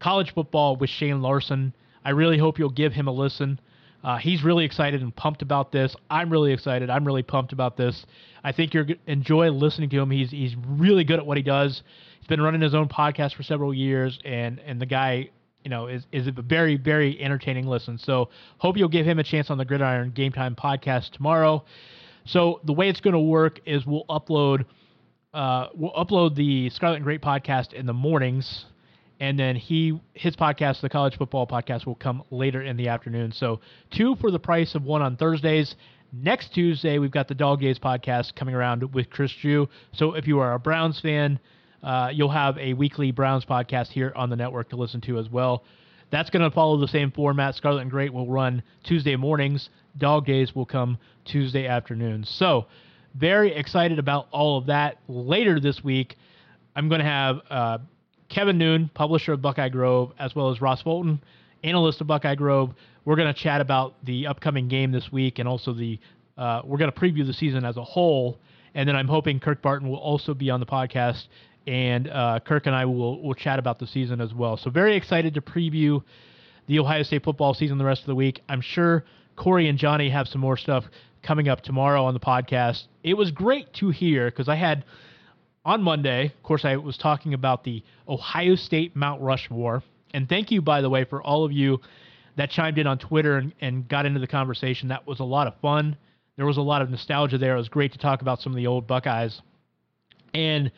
college 0.00 0.34
football 0.34 0.74
with 0.74 0.90
Shane 0.90 1.22
Larson. 1.22 1.74
I 2.04 2.10
really 2.10 2.38
hope 2.38 2.58
you'll 2.58 2.70
give 2.70 2.92
him 2.92 3.06
a 3.06 3.12
listen. 3.12 3.60
Uh, 4.06 4.18
he's 4.18 4.44
really 4.44 4.64
excited 4.64 5.02
and 5.02 5.14
pumped 5.16 5.42
about 5.42 5.72
this. 5.72 5.96
I'm 6.08 6.30
really 6.30 6.52
excited. 6.52 6.90
I'm 6.90 7.04
really 7.04 7.24
pumped 7.24 7.52
about 7.52 7.76
this. 7.76 8.06
I 8.44 8.52
think 8.52 8.72
you're 8.72 8.86
enjoy 9.08 9.50
listening 9.50 9.90
to 9.90 10.00
him. 10.00 10.12
He's 10.12 10.30
he's 10.30 10.54
really 10.64 11.02
good 11.02 11.18
at 11.18 11.26
what 11.26 11.36
he 11.36 11.42
does. 11.42 11.82
He's 12.20 12.28
been 12.28 12.40
running 12.40 12.60
his 12.60 12.72
own 12.72 12.88
podcast 12.88 13.34
for 13.34 13.42
several 13.42 13.74
years, 13.74 14.20
and 14.24 14.60
and 14.60 14.80
the 14.80 14.86
guy 14.86 15.30
you 15.64 15.70
know 15.70 15.88
is 15.88 16.06
is 16.12 16.28
a 16.28 16.30
very 16.30 16.76
very 16.76 17.20
entertaining 17.20 17.66
listen. 17.66 17.98
So 17.98 18.28
hope 18.58 18.76
you'll 18.76 18.88
give 18.88 19.04
him 19.04 19.18
a 19.18 19.24
chance 19.24 19.50
on 19.50 19.58
the 19.58 19.64
Gridiron 19.64 20.12
Game 20.12 20.30
Time 20.30 20.54
podcast 20.54 21.10
tomorrow. 21.10 21.64
So 22.26 22.60
the 22.62 22.74
way 22.74 22.88
it's 22.88 23.00
going 23.00 23.14
to 23.14 23.18
work 23.18 23.58
is 23.66 23.84
we'll 23.86 24.06
upload 24.08 24.66
uh, 25.34 25.66
we'll 25.74 25.92
upload 25.94 26.36
the 26.36 26.70
Scarlet 26.70 26.96
and 26.96 27.04
Gray 27.04 27.18
podcast 27.18 27.72
in 27.72 27.86
the 27.86 27.92
mornings, 27.92 28.66
and 29.20 29.38
then 29.38 29.56
he 29.56 30.00
his 30.14 30.36
podcast, 30.36 30.80
the 30.80 30.88
College 30.88 31.16
Football 31.16 31.46
Podcast, 31.46 31.86
will 31.86 31.94
come 31.94 32.22
later 32.30 32.62
in 32.62 32.76
the 32.76 32.88
afternoon. 32.88 33.32
So 33.32 33.60
two 33.90 34.16
for 34.16 34.30
the 34.30 34.38
price 34.38 34.74
of 34.74 34.84
one 34.84 35.02
on 35.02 35.16
Thursdays. 35.16 35.74
Next 36.12 36.54
Tuesday, 36.54 36.98
we've 36.98 37.10
got 37.10 37.28
the 37.28 37.34
Dog 37.34 37.60
Days 37.60 37.78
podcast 37.78 38.34
coming 38.34 38.54
around 38.54 38.94
with 38.94 39.10
Chris 39.10 39.32
Drew. 39.40 39.68
So 39.92 40.14
if 40.14 40.26
you 40.26 40.38
are 40.38 40.54
a 40.54 40.58
Browns 40.58 41.00
fan, 41.00 41.38
uh, 41.82 42.10
you'll 42.12 42.30
have 42.30 42.56
a 42.58 42.74
weekly 42.74 43.10
Browns 43.10 43.44
podcast 43.44 43.88
here 43.88 44.12
on 44.16 44.30
the 44.30 44.36
network 44.36 44.70
to 44.70 44.76
listen 44.76 45.00
to 45.02 45.18
as 45.18 45.28
well. 45.28 45.64
That's 46.10 46.30
going 46.30 46.48
to 46.48 46.54
follow 46.54 46.78
the 46.78 46.88
same 46.88 47.10
format. 47.10 47.54
Scarlet 47.56 47.82
and 47.82 47.90
Gray 47.90 48.08
will 48.08 48.28
run 48.28 48.62
Tuesday 48.84 49.16
mornings. 49.16 49.68
Dog 49.98 50.26
Days 50.26 50.54
will 50.54 50.66
come 50.66 50.98
Tuesday 51.24 51.66
afternoons. 51.66 52.28
So, 52.28 52.66
very 53.14 53.54
excited 53.54 53.98
about 53.98 54.28
all 54.30 54.58
of 54.58 54.66
that. 54.66 54.98
Later 55.08 55.58
this 55.58 55.82
week, 55.82 56.16
I'm 56.76 56.88
going 56.88 57.00
to 57.00 57.06
have 57.06 57.40
uh, 57.50 57.78
Kevin 58.28 58.58
Noon, 58.58 58.90
publisher 58.94 59.32
of 59.32 59.42
Buckeye 59.42 59.68
Grove, 59.68 60.12
as 60.18 60.34
well 60.34 60.50
as 60.50 60.60
Ross 60.60 60.82
Fulton, 60.82 61.22
analyst 61.62 62.00
of 62.00 62.06
Buckeye 62.06 62.34
Grove. 62.34 62.74
We're 63.04 63.16
going 63.16 63.32
to 63.32 63.40
chat 63.40 63.60
about 63.60 63.94
the 64.04 64.26
upcoming 64.26 64.68
game 64.68 64.92
this 64.92 65.12
week 65.12 65.38
and 65.38 65.48
also 65.48 65.72
the 65.72 65.98
uh, 66.36 66.60
we're 66.64 66.78
going 66.78 66.92
to 66.92 66.98
preview 66.98 67.26
the 67.26 67.32
season 67.32 67.64
as 67.64 67.76
a 67.76 67.84
whole. 67.84 68.38
And 68.74 68.88
then 68.88 68.94
I'm 68.94 69.08
hoping 69.08 69.40
Kirk 69.40 69.62
Barton 69.62 69.88
will 69.88 69.98
also 69.98 70.34
be 70.34 70.50
on 70.50 70.60
the 70.60 70.66
podcast 70.66 71.28
and 71.66 72.08
uh, 72.08 72.40
Kirk 72.44 72.66
and 72.66 72.74
I 72.74 72.84
will 72.84 73.22
will 73.22 73.34
chat 73.34 73.58
about 73.58 73.78
the 73.78 73.86
season 73.86 74.20
as 74.20 74.32
well. 74.34 74.56
So 74.56 74.70
very 74.70 74.96
excited 74.96 75.34
to 75.34 75.40
preview 75.40 76.02
the 76.66 76.78
Ohio 76.78 77.02
State 77.02 77.24
football 77.24 77.54
season 77.54 77.78
the 77.78 77.84
rest 77.84 78.02
of 78.02 78.06
the 78.06 78.14
week. 78.14 78.42
I'm 78.48 78.60
sure 78.60 79.04
Corey 79.36 79.68
and 79.68 79.78
Johnny 79.78 80.10
have 80.10 80.28
some 80.28 80.40
more 80.40 80.56
stuff 80.56 80.84
coming 81.22 81.48
up 81.48 81.62
tomorrow 81.62 82.04
on 82.04 82.14
the 82.14 82.20
podcast. 82.20 82.84
It 83.02 83.14
was 83.14 83.30
great 83.30 83.72
to 83.74 83.90
hear 83.90 84.30
because 84.30 84.48
I 84.48 84.54
had 84.54 84.84
on 85.66 85.82
Monday, 85.82 86.26
of 86.26 86.42
course, 86.44 86.64
I 86.64 86.76
was 86.76 86.96
talking 86.96 87.34
about 87.34 87.64
the 87.64 87.82
Ohio 88.08 88.54
State 88.54 88.94
Mount 88.94 89.20
Rushmore. 89.20 89.82
And 90.14 90.28
thank 90.28 90.52
you, 90.52 90.62
by 90.62 90.80
the 90.80 90.88
way, 90.88 91.04
for 91.04 91.20
all 91.20 91.44
of 91.44 91.52
you 91.52 91.80
that 92.36 92.50
chimed 92.50 92.78
in 92.78 92.86
on 92.86 92.98
Twitter 92.98 93.36
and, 93.38 93.52
and 93.60 93.88
got 93.88 94.06
into 94.06 94.20
the 94.20 94.28
conversation. 94.28 94.88
That 94.88 95.06
was 95.06 95.18
a 95.18 95.24
lot 95.24 95.48
of 95.48 95.54
fun. 95.60 95.96
There 96.36 96.46
was 96.46 96.56
a 96.56 96.62
lot 96.62 96.82
of 96.82 96.90
nostalgia 96.90 97.36
there. 97.36 97.54
It 97.54 97.58
was 97.58 97.68
great 97.68 97.92
to 97.92 97.98
talk 97.98 98.22
about 98.22 98.40
some 98.40 98.52
of 98.52 98.56
the 98.56 98.68
old 98.68 98.86
Buckeyes. 98.86 99.42
And 100.32 100.70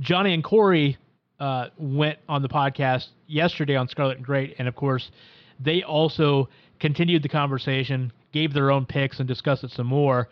Johnny 0.00 0.34
and 0.34 0.42
Corey 0.42 0.98
uh, 1.38 1.68
went 1.78 2.18
on 2.28 2.42
the 2.42 2.48
podcast 2.48 3.06
yesterday 3.28 3.76
on 3.76 3.86
Scarlet 3.86 4.16
and 4.16 4.26
Gray, 4.26 4.54
and 4.58 4.66
of 4.66 4.74
course, 4.74 5.12
they 5.60 5.84
also 5.84 6.48
continued 6.80 7.22
the 7.22 7.28
conversation, 7.28 8.12
gave 8.32 8.52
their 8.52 8.72
own 8.72 8.84
picks, 8.84 9.20
and 9.20 9.28
discussed 9.28 9.62
it 9.62 9.70
some 9.70 9.86
more. 9.86 10.28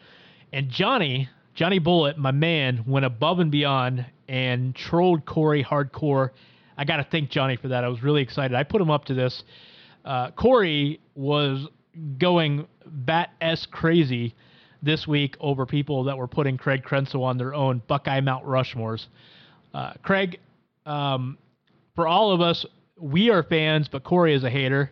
And 0.53 0.69
Johnny, 0.69 1.29
Johnny 1.55 1.79
Bullet, 1.79 2.17
my 2.17 2.31
man, 2.31 2.85
went 2.87 3.05
above 3.05 3.39
and 3.39 3.51
beyond 3.51 4.07
and 4.29 4.75
trolled 4.75 5.27
Corey 5.27 5.63
hardcore. 5.63 6.31
I 6.79 6.85
got 6.85 6.97
to 6.97 7.07
thank 7.11 7.31
Johnny 7.31 7.57
for 7.57 7.69
that. 7.69 7.85
I 7.85 7.89
was 7.89 8.03
really 8.03 8.23
excited. 8.23 8.55
I 8.55 8.63
put 8.63 8.81
him 8.81 8.91
up 8.91 9.05
to 9.07 9.15
this. 9.15 9.43
Uh, 10.05 10.31
Corey 10.31 11.01
was 11.15 11.69
going 12.19 12.67
bat 12.87 13.31
s 13.41 13.67
crazy 13.71 14.35
this 14.83 15.07
week 15.07 15.37
over 15.41 15.67
people 15.67 16.05
that 16.05 16.17
were 16.17 16.27
putting 16.27 16.57
Craig 16.57 16.83
Krenzel 16.83 17.23
on 17.23 17.39
their 17.39 17.55
own 17.55 17.83
Buckeye 17.87 18.21
Mount 18.21 18.45
Rushmores. 18.45 19.07
Uh, 19.75 19.93
Craig, 20.03 20.41
um, 20.87 21.39
for 21.95 22.09
all 22.09 22.33
of 22.33 22.41
us, 22.41 22.67
we 22.99 23.31
are 23.31 23.43
fans, 23.43 23.89
but 23.89 24.05
Corey 24.05 24.35
is 24.35 24.43
a 24.43 24.51
hater. 24.51 24.91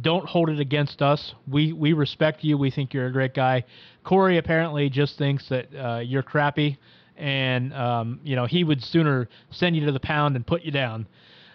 Don't 0.00 0.26
hold 0.26 0.50
it 0.50 0.60
against 0.60 1.02
us. 1.02 1.34
We 1.48 1.72
we 1.72 1.92
respect 1.92 2.44
you. 2.44 2.56
We 2.56 2.70
think 2.70 2.94
you're 2.94 3.06
a 3.06 3.12
great 3.12 3.34
guy. 3.34 3.64
Corey 4.04 4.38
apparently 4.38 4.88
just 4.88 5.18
thinks 5.18 5.48
that 5.48 5.74
uh, 5.74 5.98
you're 5.98 6.22
crappy, 6.22 6.78
and 7.16 7.72
um, 7.74 8.20
you 8.22 8.36
know 8.36 8.46
he 8.46 8.64
would 8.64 8.82
sooner 8.82 9.28
send 9.50 9.76
you 9.76 9.86
to 9.86 9.92
the 9.92 10.00
pound 10.00 10.36
and 10.36 10.46
put 10.46 10.62
you 10.62 10.70
down. 10.70 11.06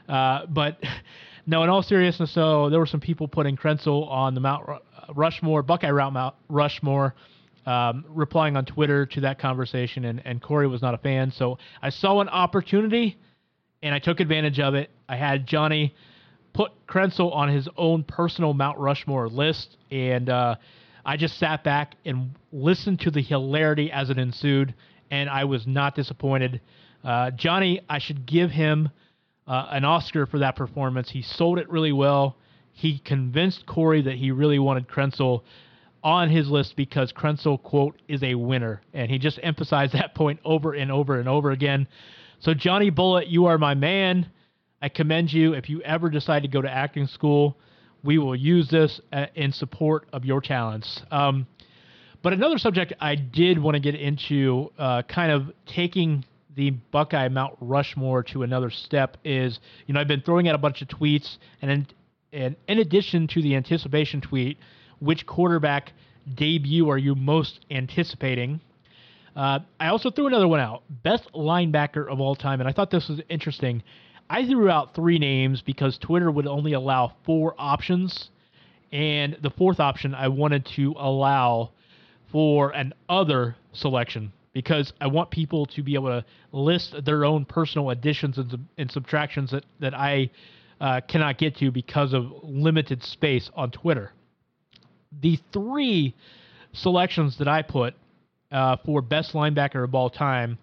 Uh, 0.10 0.46
but 0.48 0.78
no, 1.48 1.64
in 1.64 1.70
all 1.70 1.82
seriousness, 1.82 2.34
so 2.34 2.70
there 2.70 2.80
were 2.80 2.86
some 2.86 3.00
people 3.00 3.28
putting 3.28 3.56
Krenzel 3.56 4.10
on 4.10 4.34
the 4.34 4.42
Mount 4.42 4.82
Rushmore, 5.14 5.64
Buckeye 5.64 5.92
Route 5.92 6.14
Mount 6.14 6.36
Rushmore 6.50 7.16
um, 7.66 8.06
replying 8.10 8.56
on 8.58 8.66
Twitter 8.66 9.06
to 9.08 9.22
that 9.22 9.40
conversation, 9.40 10.06
and, 10.06 10.22
and 10.26 10.42
Corey 10.42 10.68
was 10.68 10.82
not 10.82 10.94
a 10.94 10.98
fan. 10.98 11.32
So 11.32 11.58
I 11.82 11.90
saw 11.90 12.22
an 12.22 12.30
opportunity, 12.30 13.18
and 13.82 13.94
I 13.94 14.00
took 14.00 14.20
advantage 14.20 14.60
of 14.60 14.76
it. 14.76 14.92
I 15.10 15.16
had 15.16 15.48
Johnny 15.48 15.96
put 16.56 16.72
Krenzel 16.88 17.36
on 17.36 17.50
his 17.50 17.68
own 17.76 18.04
personal 18.04 18.54
Mount 18.54 18.80
Rushmore 18.80 19.28
list, 19.28 19.76
and 19.92 20.30
uh, 20.30 20.56
I 21.06 21.18
just 21.18 21.38
sat 21.38 21.66
back 21.66 21.96
and 22.06 22.32
listened 22.54 23.02
to 23.02 23.12
the 23.12 23.22
hilarity 23.22 23.92
as 23.92 24.10
it 24.10 24.18
ensued, 24.18 24.74
and 25.12 25.30
I 25.30 25.44
was 25.44 25.68
not 25.68 25.96
disappointed. 25.96 26.62
Uh, 27.04 27.32
Johnny, 27.32 27.82
I 27.90 28.00
should 28.00 28.26
give 28.26 28.52
him 28.52 28.90
uh, 29.46 29.68
an 29.70 29.84
Oscar 29.84 30.26
for 30.26 30.40
that 30.40 30.56
performance. 30.56 31.10
He 31.10 31.22
sold 31.22 31.60
it 31.60 31.70
really 31.70 31.92
well. 31.92 32.38
He 32.72 33.00
convinced 33.00 33.66
Corey 33.66 34.02
that 34.04 34.16
he 34.16 34.32
really 34.32 34.58
wanted 34.58 34.88
Krenzel 34.88 35.44
on 36.04 36.30
his 36.30 36.50
list 36.50 36.78
because 36.78 37.12
Krenzel, 37.12 37.62
quote, 37.62 38.02
is 38.08 38.24
a 38.24 38.36
winner. 38.36 38.82
And 38.94 39.12
he 39.12 39.20
just 39.20 39.40
emphasized 39.44 39.94
that 39.96 40.16
point 40.16 40.40
over 40.46 40.74
and 40.74 40.90
over 40.90 41.20
and 41.20 41.28
over 41.28 41.52
again. 41.52 41.90
So, 42.40 42.54
Johnny 42.54 42.92
Bullet, 42.92 43.28
you 43.28 43.48
are 43.48 43.58
my 43.58 43.74
man. 43.74 44.30
I 44.82 44.90
commend 44.90 45.32
you. 45.32 45.54
If 45.54 45.70
you 45.70 45.82
ever 45.82 46.10
decide 46.10 46.44
to 46.44 46.50
go 46.50 46.62
to 46.62 46.70
acting 46.70 47.08
school, 47.08 47.58
we 48.04 48.18
will 48.18 48.36
use 48.36 48.70
this 48.70 49.02
uh, 49.12 49.28
in 49.36 49.52
support 49.52 50.08
of 50.14 50.26
your 50.26 50.42
talents. 50.42 51.02
Um, 51.12 51.48
but 52.22 52.34
another 52.34 52.58
subject 52.58 52.94
I 53.00 53.16
did 53.16 53.60
want 53.60 53.76
to 53.76 53.80
get 53.80 53.96
into, 53.96 54.72
uh, 54.78 55.04
kind 55.04 55.32
of 55.32 55.52
taking 55.66 56.26
the 56.56 56.72
Buckeye 56.72 57.28
Mount 57.28 57.56
Rushmore 57.60 58.24
to 58.24 58.44
another 58.44 58.70
step, 58.70 59.18
is 59.24 59.60
you 59.88 59.94
know 59.94 60.00
I've 60.00 60.08
been 60.08 60.22
throwing 60.22 60.48
out 60.48 60.56
a 60.56 60.60
bunch 60.60 60.82
of 60.82 60.88
tweets, 60.88 61.38
and 61.62 61.72
in, 61.72 61.88
and 62.32 62.56
in 62.68 62.80
addition 62.80 63.28
to 63.30 63.42
the 63.42 63.56
anticipation 63.56 64.22
tweet, 64.22 64.58
which 65.00 65.26
quarterback 65.26 65.94
debut 66.34 66.90
are 66.90 66.98
you 66.98 67.16
most 67.16 67.66
anticipating? 67.70 68.62
Uh, 69.36 69.60
I 69.80 69.88
also 69.88 70.10
threw 70.10 70.28
another 70.28 70.48
one 70.48 70.62
out 70.62 70.84
best 71.04 71.30
linebacker 71.34 72.08
of 72.10 72.22
all 72.22 72.36
time, 72.36 72.62
and 72.62 72.70
I 72.70 72.72
thought 72.72 72.90
this 72.90 73.10
was 73.10 73.22
interesting. 73.30 73.84
I 74.30 74.46
threw 74.46 74.70
out 74.70 74.96
three 74.96 75.20
names 75.20 75.62
because 75.62 75.98
Twitter 75.98 76.32
would 76.32 76.48
only 76.48 76.74
allow 76.74 77.14
four 77.26 77.54
options, 77.58 78.30
and 78.92 79.38
the 79.42 79.52
fourth 79.52 79.80
option 79.80 80.16
I 80.16 80.30
wanted 80.30 80.66
to 80.76 80.96
allow 80.98 81.72
for 82.32 82.72
an 82.72 82.94
other 83.08 83.56
selection 83.74 84.32
because 84.54 84.94
I 85.02 85.08
want 85.08 85.30
people 85.30 85.66
to 85.68 85.84
be 85.84 85.96
able 85.96 86.08
to 86.08 86.26
list 86.52 86.96
their 87.04 87.26
own 87.26 87.46
personal 87.46 87.90
additions 87.90 88.38
and, 88.38 88.68
and 88.78 88.90
subtractions 88.90 89.52
that, 89.52 89.66
that 89.80 89.94
I 89.94 90.32
uh, 90.80 91.02
cannot 91.08 91.38
get 91.38 91.58
to 91.58 91.72
because 91.72 92.14
of 92.14 92.26
limited 92.42 93.04
space 93.04 93.52
on 93.54 93.72
Twitter. 93.72 94.12
The 95.22 95.40
three 95.54 96.16
selections 96.74 97.38
that 97.38 97.48
I 97.48 97.62
put 97.62 97.96
uh, 98.52 98.78
for 98.86 99.02
best 99.02 99.34
linebacker 99.34 99.84
of 99.84 99.94
all 99.94 100.10
time, 100.10 100.58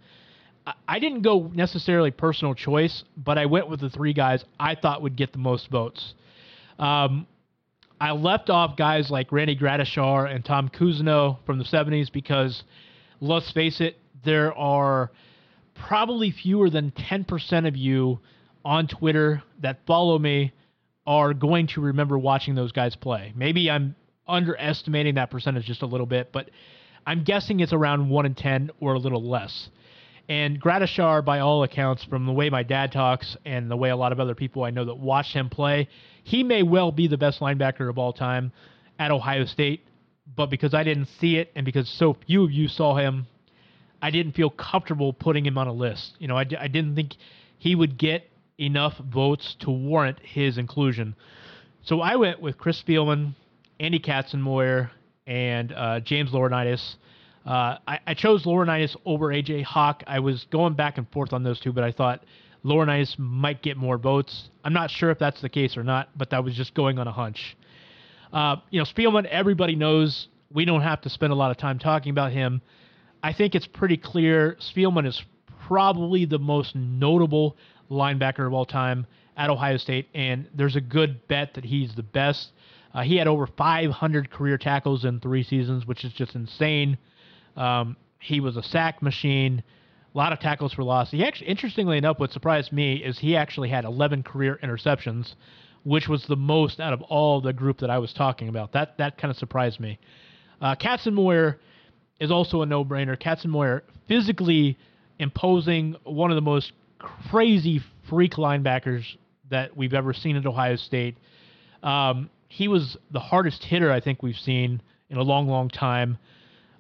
I 0.87 0.99
didn't 0.99 1.23
go 1.23 1.51
necessarily 1.55 2.11
personal 2.11 2.55
choice, 2.55 3.03
but 3.17 3.37
I 3.37 3.47
went 3.47 3.69
with 3.69 3.81
the 3.81 3.91
three 3.91 4.13
guys 4.13 4.45
I 4.61 4.77
thought 4.77 5.03
would 5.03 5.17
get 5.17 5.33
the 5.33 5.39
most 5.39 5.69
votes. 5.71 6.15
Um, 6.79 7.27
I 8.01 8.13
left 8.13 8.51
off 8.51 8.77
guys 8.77 9.11
like 9.11 9.33
Randy 9.33 9.57
Gradishar 9.57 10.33
and 10.33 10.45
Tom 10.45 10.69
Cousineau 10.69 11.39
from 11.47 11.59
the 11.59 11.65
70s 11.65 12.13
because, 12.13 12.63
let's 13.21 13.51
face 13.53 13.81
it, 13.81 13.97
there 14.25 14.53
are 14.55 15.11
probably 15.75 16.31
fewer 16.31 16.71
than 16.71 16.93
10% 16.93 17.67
of 17.67 17.77
you 17.77 18.21
on 18.65 18.87
Twitter 18.87 19.43
that 19.61 19.81
follow 19.87 20.19
me 20.19 20.53
are 21.07 21.35
going 21.35 21.67
to 21.69 21.81
remember 21.81 22.19
watching 22.19 22.55
those 22.55 22.73
guys 22.73 22.95
play. 22.95 23.33
Maybe 23.35 23.71
I'm 23.71 23.97
underestimating 24.29 25.17
that 25.17 25.31
percentage 25.31 25.65
just 25.65 25.83
a 25.83 25.87
little 25.87 26.07
bit, 26.07 26.31
but 26.33 26.51
I'm 27.07 27.25
guessing 27.25 27.61
it's 27.61 27.73
around 27.73 28.09
1 28.09 28.27
in 28.27 28.35
10 28.35 28.71
or 28.81 28.95
a 28.95 28.99
little 28.99 29.29
less. 29.29 29.69
And 30.33 30.59
Gradishar, 30.59 31.23
by 31.23 31.41
all 31.41 31.63
accounts, 31.63 32.05
from 32.05 32.25
the 32.25 32.33
way 32.33 32.49
my 32.49 32.63
dad 32.63 32.91
talks 32.91 33.37
and 33.45 33.71
the 33.71 33.77
way 33.77 33.91
a 33.91 33.97
lot 33.97 34.13
of 34.13 34.19
other 34.19 34.35
people 34.35 34.65
I 34.65 34.71
know 34.71 34.87
that 34.87 34.95
watch 34.95 35.35
him 35.35 35.51
play, 35.51 35.89
he 36.25 36.43
may 36.43 36.63
well 36.63 36.91
be 36.91 37.07
the 37.07 37.19
best 37.19 37.41
linebacker 37.41 37.91
of 37.91 37.99
all 37.99 38.15
time 38.15 38.51
at 38.99 39.11
Ohio 39.11 39.45
State. 39.45 39.85
But 40.35 40.47
because 40.47 40.73
I 40.73 40.85
didn't 40.85 41.09
see 41.21 41.37
it 41.37 41.53
and 41.55 41.67
because 41.67 41.87
so 41.87 42.17
few 42.27 42.45
of 42.45 42.51
you 42.51 42.69
saw 42.69 42.97
him, 42.97 43.27
I 44.01 44.11
didn't 44.11 44.33
feel 44.33 44.49
comfortable 44.49 45.13
putting 45.13 45.45
him 45.45 45.59
on 45.59 45.69
a 45.69 45.73
list. 45.75 46.17
You 46.19 46.29
know, 46.29 46.39
I, 46.39 46.47
I 46.59 46.69
didn't 46.69 46.95
think 46.95 47.13
he 47.59 47.75
would 47.75 47.99
get 47.99 48.27
enough 48.59 48.97
votes 48.97 49.55
to 49.61 49.71
warrant 49.71 50.19
his 50.21 50.57
inclusion. 50.57 51.15
So 51.83 52.01
I 52.01 52.17
went 52.17 52.41
with 52.41 52.57
Chris 52.57 52.83
Spielman, 52.83 53.35
Andy 53.79 53.99
Katzenmoyer, 53.99 54.89
and 55.27 55.75
uh, 55.75 56.01
James 56.01 56.31
Laurinaitis. 56.31 56.95
Uh, 57.45 57.79
I, 57.89 57.99
I, 58.07 58.15
chose 58.15 58.45
Laurinaitis 58.45 58.97
over 59.05 59.29
AJ 59.29 59.65
Hawk. 59.65 60.05
I 60.07 60.21
was 60.21 60.47
going 60.53 60.75
back 60.75 60.97
and 60.99 61.11
forth 61.11 61.33
on 61.33 61.43
those 61.43 61.59
two, 61.59 61.73
but 61.73 61.83
I 61.83 61.91
thought 61.91 62.23
Laurinaitis 62.65 63.19
might 63.19 63.63
get 63.63 63.77
more 63.77 63.99
votes. 63.99 64.49
I'm 64.63 64.73
not 64.73 64.91
sure 64.91 65.11
if 65.11 65.19
that's 65.19 65.41
the 65.41 65.49
case 65.49 65.77
or 65.77 65.83
not, 65.83 66.11
but 66.17 66.31
that 66.31 66.45
was 66.45 66.55
just 66.55 66.73
going 66.75 67.01
on 67.01 67.09
a 67.09 67.13
hunch. 67.13 67.57
Uh, 68.33 68.57
you 68.71 68.79
know, 68.79 68.85
Spielman, 68.85 69.27
everybody 69.27 69.75
knows. 69.75 70.29
We 70.53 70.65
don't 70.65 70.83
have 70.83 71.01
to 71.03 71.11
spend 71.11 71.33
a 71.33 71.37
lot 71.37 71.51
of 71.51 71.57
time 71.57 71.81
talking 71.81 72.11
about 72.11 72.31
him. 72.31 72.63
I 73.23 73.33
think 73.33 73.55
it's 73.55 73.67
pretty 73.67 73.97
clear 73.97 74.57
Spielman 74.61 75.07
is 75.07 75.21
probably 75.67 76.25
the 76.25 76.39
most 76.39 76.77
notable 76.77 77.57
linebacker 77.91 78.47
of 78.47 78.53
all 78.53 78.67
time 78.67 79.07
at 79.37 79.51
Ohio 79.51 79.79
State, 79.79 80.09
and 80.15 80.49
there's 80.55 80.77
a 80.77 80.81
good 80.81 81.27
bet 81.27 81.55
that 81.55 81.65
he's 81.65 81.95
the 81.95 82.03
best. 82.03 82.53
Uh, 82.95 83.03
he 83.03 83.17
had 83.17 83.27
over 83.27 83.47
500 83.47 84.31
career 84.31 84.59
tackles 84.59 85.05
in 85.05 85.19
three 85.19 85.43
seasons, 85.43 85.87
which 85.87 86.05
is 86.05 86.13
just 86.13 86.35
insane. 86.35 86.99
Um, 87.57 87.97
he 88.19 88.41
was 88.41 88.57
a 88.57 88.63
sack 88.63 89.03
machine, 89.03 89.63
a 90.15 90.19
lot 90.19 90.33
of 90.33 90.41
tackles 90.41 90.73
for 90.73 90.85
loss. 90.85 91.11
He 91.11 91.25
actually, 91.25 91.49
interestingly 91.49 91.99
enough, 91.99 92.19
what 92.19 92.31
surprised 92.33 92.73
me 92.73 92.97
is 92.97 93.19
he 93.19 93.37
actually 93.37 93.69
had 93.69 93.85
11 93.85 94.23
career 94.23 94.59
interceptions, 94.63 95.35
which 95.85 96.09
was 96.09 96.25
the 96.27 96.37
most 96.37 96.81
out 96.81 96.93
of 96.93 97.03
all 97.03 97.41
the 97.41 97.53
group 97.53 97.79
that 97.79 97.91
I 97.91 97.99
was 97.99 98.13
talking 98.13 98.49
about. 98.49 98.73
That 98.73 98.99
that 98.99 99.19
kind 99.19 99.31
of 99.31 99.37
surprised 99.37 99.81
me. 99.81 99.99
Uh, 100.61 100.77
Katzenmoyer 100.77 101.57
is 102.21 102.31
also 102.31 102.63
a 102.63 102.67
no-brainer. 102.67 103.21
Katzenmoyer 103.21 103.83
physically 104.07 104.79
imposing, 105.19 105.97
one 106.05 106.31
of 106.31 106.37
the 106.37 106.43
most 106.43 106.73
crazy 106.99 107.81
freak 108.09 108.35
linebackers 108.35 109.05
that 109.51 109.77
we've 109.77 109.95
ever 109.95 110.13
seen 110.13 110.37
at 110.37 110.47
Ohio 110.47 110.77
State. 110.77 111.17
Um, 111.83 112.31
he 112.49 112.69
was 112.69 112.97
the 113.11 113.21
hardest 113.21 113.65
hitter 113.65 113.91
I 113.91 114.01
think 114.01 114.23
we've 114.23 114.37
seen 114.37 114.83
in 115.11 115.17
a 115.17 115.23
long, 115.23 115.49
long 115.49 115.69
time. 115.69 116.19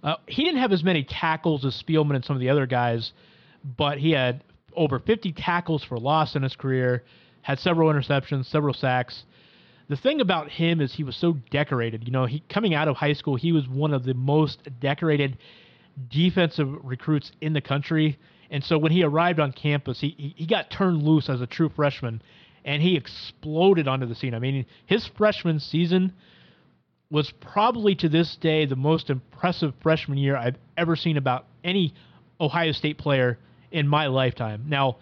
Uh, 0.03 0.17
he 0.27 0.45
didn't 0.45 0.61
have 0.61 0.73
as 0.73 0.83
many 0.83 1.05
tackles 1.05 1.65
as 1.65 1.81
Spielman 1.81 2.17
and 2.17 2.25
some 2.25 2.35
of 2.35 2.41
the 2.41 2.51
other 2.51 2.67
guys, 2.67 3.13
but 3.77 3.99
he 3.99 4.11
had 4.11 4.43
over 4.75 4.99
50 4.99 5.33
tackles 5.33 5.85
for 5.85 5.99
loss 5.99 6.35
in 6.35 6.43
his 6.43 6.57
career, 6.57 7.05
had 7.43 7.59
several 7.59 7.93
interceptions, 7.93 8.47
several 8.47 8.75
sacks. 8.75 9.25
the 9.89 9.97
thing 9.97 10.21
about 10.21 10.49
him 10.49 10.81
is 10.81 10.95
he 10.95 11.05
was 11.05 11.17
so 11.17 11.35
decorated. 11.51 12.05
You 12.05 12.13
know, 12.13 12.25
he 12.25 12.43
coming 12.49 12.75
out 12.75 12.89
of 12.89 12.97
high 12.97 13.13
school, 13.13 13.37
he 13.37 13.53
was 13.53 13.69
one 13.69 13.93
of 13.93 14.05
the 14.05 14.15
most 14.15 14.69
decorated 14.81 15.39
defensive 16.09 16.69
recruits 16.83 17.31
in 17.41 17.53
the 17.53 17.61
country. 17.61 18.19
And 18.51 18.65
so 18.65 18.79
when 18.79 18.93
he 18.93 19.03
arrived 19.03 19.41
on 19.41 19.53
campus, 19.53 20.01
he, 20.01 20.15
he, 20.19 20.35
he 20.37 20.47
got 20.47 20.71
turned 20.71 21.03
loose 21.03 21.29
as 21.29 21.41
a 21.41 21.47
true 21.47 21.69
freshman 21.69 22.23
and 22.65 22.83
he 22.83 22.97
exploded 22.97 23.89
onto 23.89 24.07
the 24.07 24.15
scene. 24.15 24.35
I 24.35 24.39
mean, 24.39 24.67
his 24.87 25.07
freshman 25.07 25.59
season 25.61 26.13
was 27.13 27.31
probably 27.43 27.95
to 27.95 28.09
this 28.09 28.37
day 28.37 28.65
the 28.65 28.75
most 28.75 29.11
impressive 29.11 29.75
freshman 29.83 30.17
year 30.17 30.35
I've 30.35 30.57
ever 30.79 30.97
seen 30.97 31.19
about 31.19 31.45
any 31.63 31.93
Ohio 32.41 32.73
State 32.73 32.97
player 32.97 33.39
in 33.71 33.87
my 33.87 34.07
lifetime. 34.07 34.65
Now, 34.67 34.97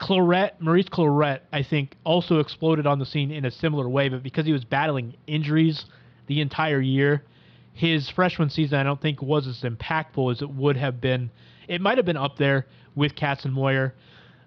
Clarett, 0.00 0.52
Maurice 0.60 0.88
Clarett, 0.88 1.40
I 1.52 1.64
think, 1.64 1.96
also 2.04 2.38
exploded 2.38 2.86
on 2.86 3.00
the 3.00 3.06
scene 3.06 3.32
in 3.32 3.44
a 3.44 3.50
similar 3.50 3.88
way, 3.88 4.08
but 4.08 4.22
because 4.22 4.46
he 4.46 4.52
was 4.52 4.64
battling 4.64 5.16
injuries 5.26 5.84
the 6.28 6.40
entire 6.40 6.80
year, 6.80 7.24
his 7.72 8.08
freshman 8.08 8.50
season 8.50 8.78
I 8.78 8.84
don't 8.84 9.02
think 9.02 9.20
was 9.20 9.48
as 9.48 9.62
impactful 9.62 10.30
as 10.30 10.40
it 10.42 10.50
would 10.50 10.76
have 10.76 11.00
been. 11.00 11.28
It 11.66 11.80
might 11.80 11.98
have 11.98 12.06
been 12.06 12.16
up 12.16 12.36
there 12.38 12.66
with 12.94 13.16
Katzenmoyer, 13.16 13.94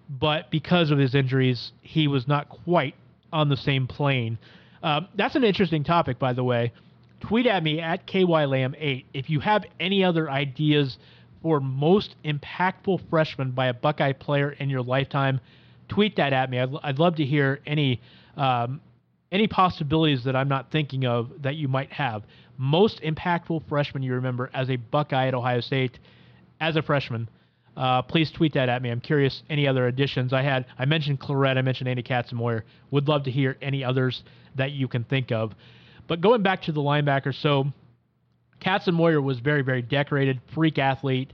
but 0.09 0.49
because 0.49 0.91
of 0.91 0.97
his 0.97 1.13
injuries, 1.13 1.73
he 1.81 2.07
was 2.07 2.25
not 2.25 2.47
quite 2.47 2.95
on 3.33 3.49
the 3.49 3.57
same 3.57 3.85
plane. 3.85 4.37
Uh, 4.81 5.01
that's 5.15 5.35
an 5.35 5.43
interesting 5.43 5.83
topic, 5.83 6.17
by 6.17 6.31
the 6.31 6.43
way. 6.43 6.71
Tweet 7.21 7.45
at 7.45 7.63
me 7.63 7.79
at 7.79 8.07
KYLam8 8.07 9.05
if 9.13 9.29
you 9.29 9.39
have 9.39 9.65
any 9.79 10.03
other 10.03 10.29
ideas 10.29 10.97
for 11.41 11.59
most 11.59 12.15
impactful 12.25 13.01
freshman 13.09 13.51
by 13.51 13.67
a 13.67 13.73
Buckeye 13.73 14.13
player 14.13 14.51
in 14.51 14.69
your 14.69 14.81
lifetime. 14.81 15.39
Tweet 15.87 16.15
that 16.17 16.33
at 16.33 16.49
me. 16.49 16.59
I'd, 16.59 16.69
I'd 16.83 16.99
love 16.99 17.15
to 17.15 17.25
hear 17.25 17.59
any 17.65 18.01
um, 18.37 18.81
any 19.31 19.47
possibilities 19.47 20.23
that 20.25 20.35
I'm 20.35 20.49
not 20.49 20.71
thinking 20.71 21.05
of 21.05 21.29
that 21.41 21.55
you 21.55 21.67
might 21.67 21.91
have. 21.91 22.23
Most 22.57 23.01
impactful 23.01 23.67
freshman 23.69 24.03
you 24.03 24.13
remember 24.13 24.49
as 24.53 24.69
a 24.69 24.75
Buckeye 24.75 25.27
at 25.27 25.33
Ohio 25.33 25.61
State 25.61 25.99
as 26.59 26.75
a 26.75 26.81
freshman. 26.81 27.29
Uh, 27.77 28.01
please 28.01 28.29
tweet 28.31 28.53
that 28.53 28.67
at 28.67 28.81
me. 28.81 28.89
I'm 28.89 28.99
curious 28.99 29.43
any 29.49 29.67
other 29.67 29.87
additions 29.87 30.33
I 30.33 30.41
had. 30.41 30.65
I 30.77 30.85
mentioned 30.85 31.21
Clarett. 31.21 31.57
I 31.57 31.61
mentioned 31.61 31.87
Andy 31.87 32.03
Katzenmoyer. 32.03 32.63
Would 32.91 33.07
love 33.07 33.23
to 33.23 33.31
hear 33.31 33.57
any 33.61 33.83
others 33.83 34.23
that 34.55 34.71
you 34.71 34.87
can 34.87 35.05
think 35.05 35.31
of. 35.31 35.53
But 36.11 36.19
going 36.19 36.43
back 36.43 36.63
to 36.63 36.73
the 36.73 36.81
linebacker, 36.81 37.33
so 37.33 37.71
Katzenmoyer 38.59 39.23
was 39.23 39.39
very, 39.39 39.61
very 39.61 39.81
decorated, 39.81 40.41
freak 40.53 40.77
athlete. 40.77 41.31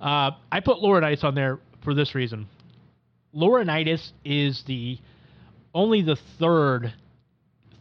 Uh, 0.00 0.30
I 0.50 0.60
put 0.60 0.78
Laurinaitis 0.78 1.22
on 1.22 1.34
there 1.34 1.58
for 1.84 1.92
this 1.92 2.14
reason. 2.14 2.48
Laurinaitis 3.34 4.12
is 4.24 4.64
the 4.66 4.98
only 5.74 6.00
the 6.00 6.16
third 6.40 6.94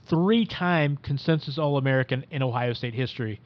three-time 0.10 0.98
consensus 0.98 1.58
All-American 1.58 2.26
in 2.30 2.44
Ohio 2.44 2.74
State 2.74 2.96
history. 2.96 3.40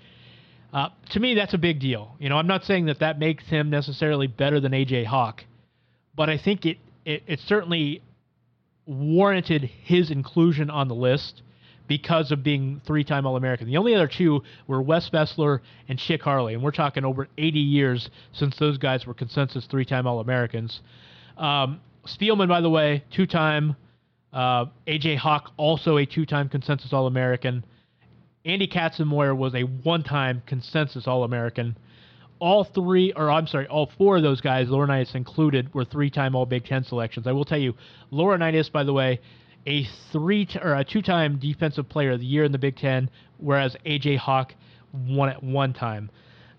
Uh, 0.73 0.89
to 1.11 1.19
me, 1.19 1.35
that's 1.35 1.53
a 1.53 1.59
big 1.59 1.79
deal. 1.79 2.15
You 2.17 2.29
know, 2.29 2.37
I'm 2.37 2.47
not 2.47 2.63
saying 2.63 2.87
that 2.87 3.01
that 3.01 3.19
makes 3.19 3.43
him 3.43 3.69
necessarily 3.69 4.25
better 4.25 4.59
than 4.59 4.71
AJ 4.71 5.05
Hawk, 5.05 5.43
but 6.15 6.27
I 6.27 6.39
think 6.39 6.65
it, 6.65 6.77
it, 7.05 7.21
it 7.27 7.39
certainly 7.41 8.01
warranted 8.87 9.61
his 9.61 10.09
inclusion 10.09 10.71
on 10.71 10.87
the 10.87 10.95
list 10.95 11.43
because 11.89 12.31
of 12.31 12.43
being 12.43 12.79
three-time 12.85 13.25
All-American. 13.25 13.67
The 13.67 13.75
only 13.75 13.95
other 13.95 14.07
two 14.07 14.43
were 14.67 14.81
Wes 14.81 15.09
Fesler 15.09 15.59
and 15.89 15.97
Chick 15.97 16.21
Harley, 16.21 16.53
and 16.53 16.63
we're 16.63 16.71
talking 16.71 17.03
over 17.03 17.27
80 17.37 17.59
years 17.59 18.09
since 18.31 18.55
those 18.57 18.77
guys 18.77 19.05
were 19.07 19.15
consensus 19.15 19.65
three-time 19.65 20.05
All-Americans. 20.05 20.81
Um, 21.35 21.81
Spielman, 22.05 22.47
by 22.47 22.61
the 22.61 22.69
way, 22.69 23.03
two-time. 23.11 23.75
Uh, 24.31 24.67
AJ 24.87 25.17
Hawk, 25.17 25.51
also 25.57 25.97
a 25.97 26.05
two-time 26.05 26.47
consensus 26.47 26.93
All-American. 26.93 27.65
Andy 28.45 28.67
Katzenmoyer 28.67 29.35
was 29.35 29.55
a 29.55 29.63
one-time 29.63 30.43
consensus 30.45 31.07
All-American. 31.07 31.75
All 32.37 32.63
three, 32.63 33.11
or 33.13 33.31
I'm 33.31 33.47
sorry, 33.47 33.65
all 33.65 33.91
four 33.97 34.17
of 34.17 34.23
those 34.23 34.41
guys, 34.41 34.67
Laurinaitis 34.67 35.15
included, 35.15 35.73
were 35.73 35.85
three-time 35.85 36.35
All 36.35 36.45
Big 36.45 36.65
Ten 36.65 36.83
selections. 36.83 37.25
I 37.25 37.31
will 37.31 37.45
tell 37.45 37.57
you, 37.57 37.73
Laurinaitis, 38.13 38.71
by 38.71 38.83
the 38.83 38.93
way, 38.93 39.19
a 39.65 39.85
three 40.11 40.45
t- 40.45 40.59
or 40.59 40.75
a 40.75 40.83
two-time 40.83 41.37
Defensive 41.37 41.87
Player 41.89 42.11
of 42.11 42.19
the 42.19 42.25
Year 42.25 42.43
in 42.43 42.51
the 42.51 42.57
Big 42.57 42.75
Ten, 42.75 43.09
whereas 43.37 43.75
AJ 43.85 44.17
Hawk 44.17 44.53
won 44.93 45.29
at 45.29 45.43
one 45.43 45.73
time. 45.73 46.09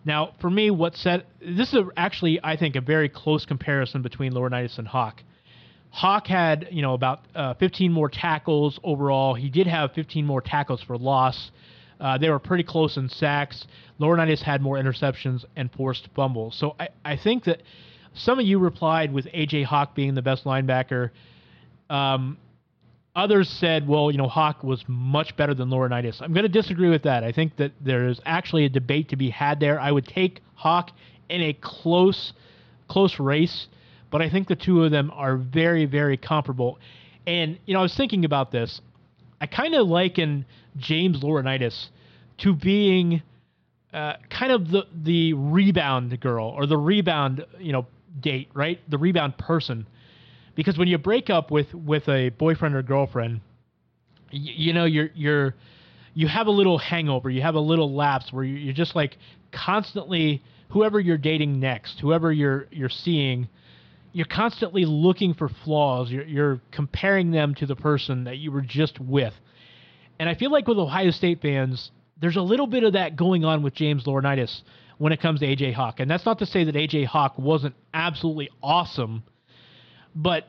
Now, 0.04 0.34
for 0.40 0.48
me, 0.48 0.70
what 0.70 0.96
set 0.96 1.26
this 1.40 1.74
is 1.74 1.80
actually, 1.96 2.40
I 2.42 2.56
think, 2.56 2.76
a 2.76 2.80
very 2.80 3.08
close 3.08 3.44
comparison 3.44 4.02
between 4.02 4.32
Laurinaitis 4.32 4.78
and 4.78 4.88
Hawk. 4.88 5.22
Hawk 5.90 6.26
had, 6.26 6.68
you 6.70 6.82
know, 6.82 6.94
about 6.94 7.20
uh, 7.34 7.54
15 7.54 7.92
more 7.92 8.08
tackles 8.08 8.78
overall. 8.84 9.34
He 9.34 9.50
did 9.50 9.66
have 9.66 9.92
15 9.92 10.24
more 10.24 10.40
tackles 10.40 10.82
for 10.82 10.96
loss. 10.96 11.50
Uh, 11.98 12.16
they 12.16 12.30
were 12.30 12.38
pretty 12.38 12.64
close 12.64 12.96
in 12.96 13.08
sacks. 13.08 13.66
Laurinaitis 14.00 14.40
had 14.40 14.62
more 14.62 14.76
interceptions 14.76 15.44
and 15.56 15.70
forced 15.72 16.08
fumbles. 16.14 16.56
So 16.56 16.76
I, 16.80 16.88
I 17.04 17.16
think 17.16 17.44
that 17.44 17.62
some 18.14 18.38
of 18.38 18.46
you 18.46 18.58
replied 18.58 19.12
with 19.12 19.26
AJ 19.26 19.64
Hawk 19.64 19.94
being 19.94 20.14
the 20.14 20.22
best 20.22 20.44
linebacker. 20.44 21.10
Um, 21.90 22.38
others 23.14 23.48
said, 23.48 23.86
well, 23.88 24.10
you 24.10 24.18
know, 24.18 24.28
Hawk 24.28 24.62
was 24.62 24.84
much 24.86 25.36
better 25.36 25.54
than 25.54 25.68
Laurinaitis. 25.68 26.20
I'm 26.22 26.32
going 26.32 26.44
to 26.44 26.48
disagree 26.48 26.88
with 26.88 27.02
that. 27.02 27.24
I 27.24 27.32
think 27.32 27.56
that 27.56 27.72
there's 27.80 28.20
actually 28.24 28.64
a 28.64 28.68
debate 28.68 29.08
to 29.10 29.16
be 29.16 29.30
had 29.30 29.60
there. 29.60 29.80
I 29.80 29.90
would 29.90 30.06
take 30.06 30.40
Hawk 30.54 30.90
in 31.28 31.42
a 31.42 31.52
close, 31.60 32.32
close 32.88 33.18
race, 33.18 33.66
but 34.10 34.22
I 34.22 34.30
think 34.30 34.48
the 34.48 34.56
two 34.56 34.84
of 34.84 34.90
them 34.90 35.10
are 35.14 35.36
very, 35.36 35.86
very 35.86 36.16
comparable. 36.16 36.78
And 37.26 37.58
you 37.66 37.74
know, 37.74 37.80
I 37.80 37.82
was 37.82 37.96
thinking 37.96 38.24
about 38.24 38.50
this. 38.50 38.80
I 39.40 39.46
kind 39.46 39.74
of 39.74 39.86
liken 39.86 40.44
James 40.76 41.20
Laurinaitis 41.22 41.88
to 42.38 42.54
being 42.54 43.22
uh, 43.92 44.14
kind 44.28 44.52
of 44.52 44.70
the 44.70 44.86
the 45.02 45.32
rebound 45.34 46.18
girl 46.20 46.46
or 46.46 46.66
the 46.66 46.76
rebound 46.76 47.44
you 47.58 47.72
know 47.72 47.86
date, 48.20 48.48
right? 48.54 48.78
The 48.88 48.98
rebound 48.98 49.38
person, 49.38 49.86
because 50.54 50.78
when 50.78 50.88
you 50.88 50.98
break 50.98 51.30
up 51.30 51.50
with 51.50 51.72
with 51.74 52.08
a 52.08 52.30
boyfriend 52.30 52.74
or 52.74 52.82
girlfriend, 52.82 53.40
you, 54.30 54.72
know 54.72 54.84
you're 54.84 55.10
you're 55.14 55.54
you 56.14 56.28
have 56.28 56.46
a 56.46 56.50
little 56.50 56.78
hangover, 56.78 57.30
you 57.30 57.42
have 57.42 57.54
a 57.54 57.60
little 57.60 57.94
lapse 57.94 58.32
where 58.32 58.44
you're 58.44 58.74
just 58.74 58.94
like 58.94 59.16
constantly 59.52 60.42
whoever 60.70 61.00
you're 61.00 61.18
dating 61.18 61.60
next, 61.60 62.00
whoever 62.00 62.32
you're 62.32 62.66
you're 62.70 62.88
seeing 62.88 63.48
you're 64.12 64.26
constantly 64.26 64.84
looking 64.84 65.34
for 65.34 65.48
flaws. 65.64 66.10
You're, 66.10 66.24
you're 66.24 66.60
comparing 66.72 67.30
them 67.30 67.54
to 67.56 67.66
the 67.66 67.76
person 67.76 68.24
that 68.24 68.38
you 68.38 68.50
were 68.50 68.60
just 68.60 68.98
with. 68.98 69.34
And 70.18 70.28
I 70.28 70.34
feel 70.34 70.50
like 70.50 70.66
with 70.66 70.78
Ohio 70.78 71.10
State 71.10 71.40
fans, 71.40 71.90
there's 72.20 72.36
a 72.36 72.42
little 72.42 72.66
bit 72.66 72.84
of 72.84 72.94
that 72.94 73.16
going 73.16 73.44
on 73.44 73.62
with 73.62 73.74
James 73.74 74.04
Laurinaitis 74.04 74.62
when 74.98 75.12
it 75.12 75.20
comes 75.20 75.40
to 75.40 75.46
AJ 75.46 75.74
Hawk. 75.74 76.00
And 76.00 76.10
that's 76.10 76.26
not 76.26 76.38
to 76.40 76.46
say 76.46 76.64
that 76.64 76.74
AJ 76.74 77.06
Hawk 77.06 77.38
wasn't 77.38 77.74
absolutely 77.94 78.50
awesome, 78.62 79.22
but 80.14 80.48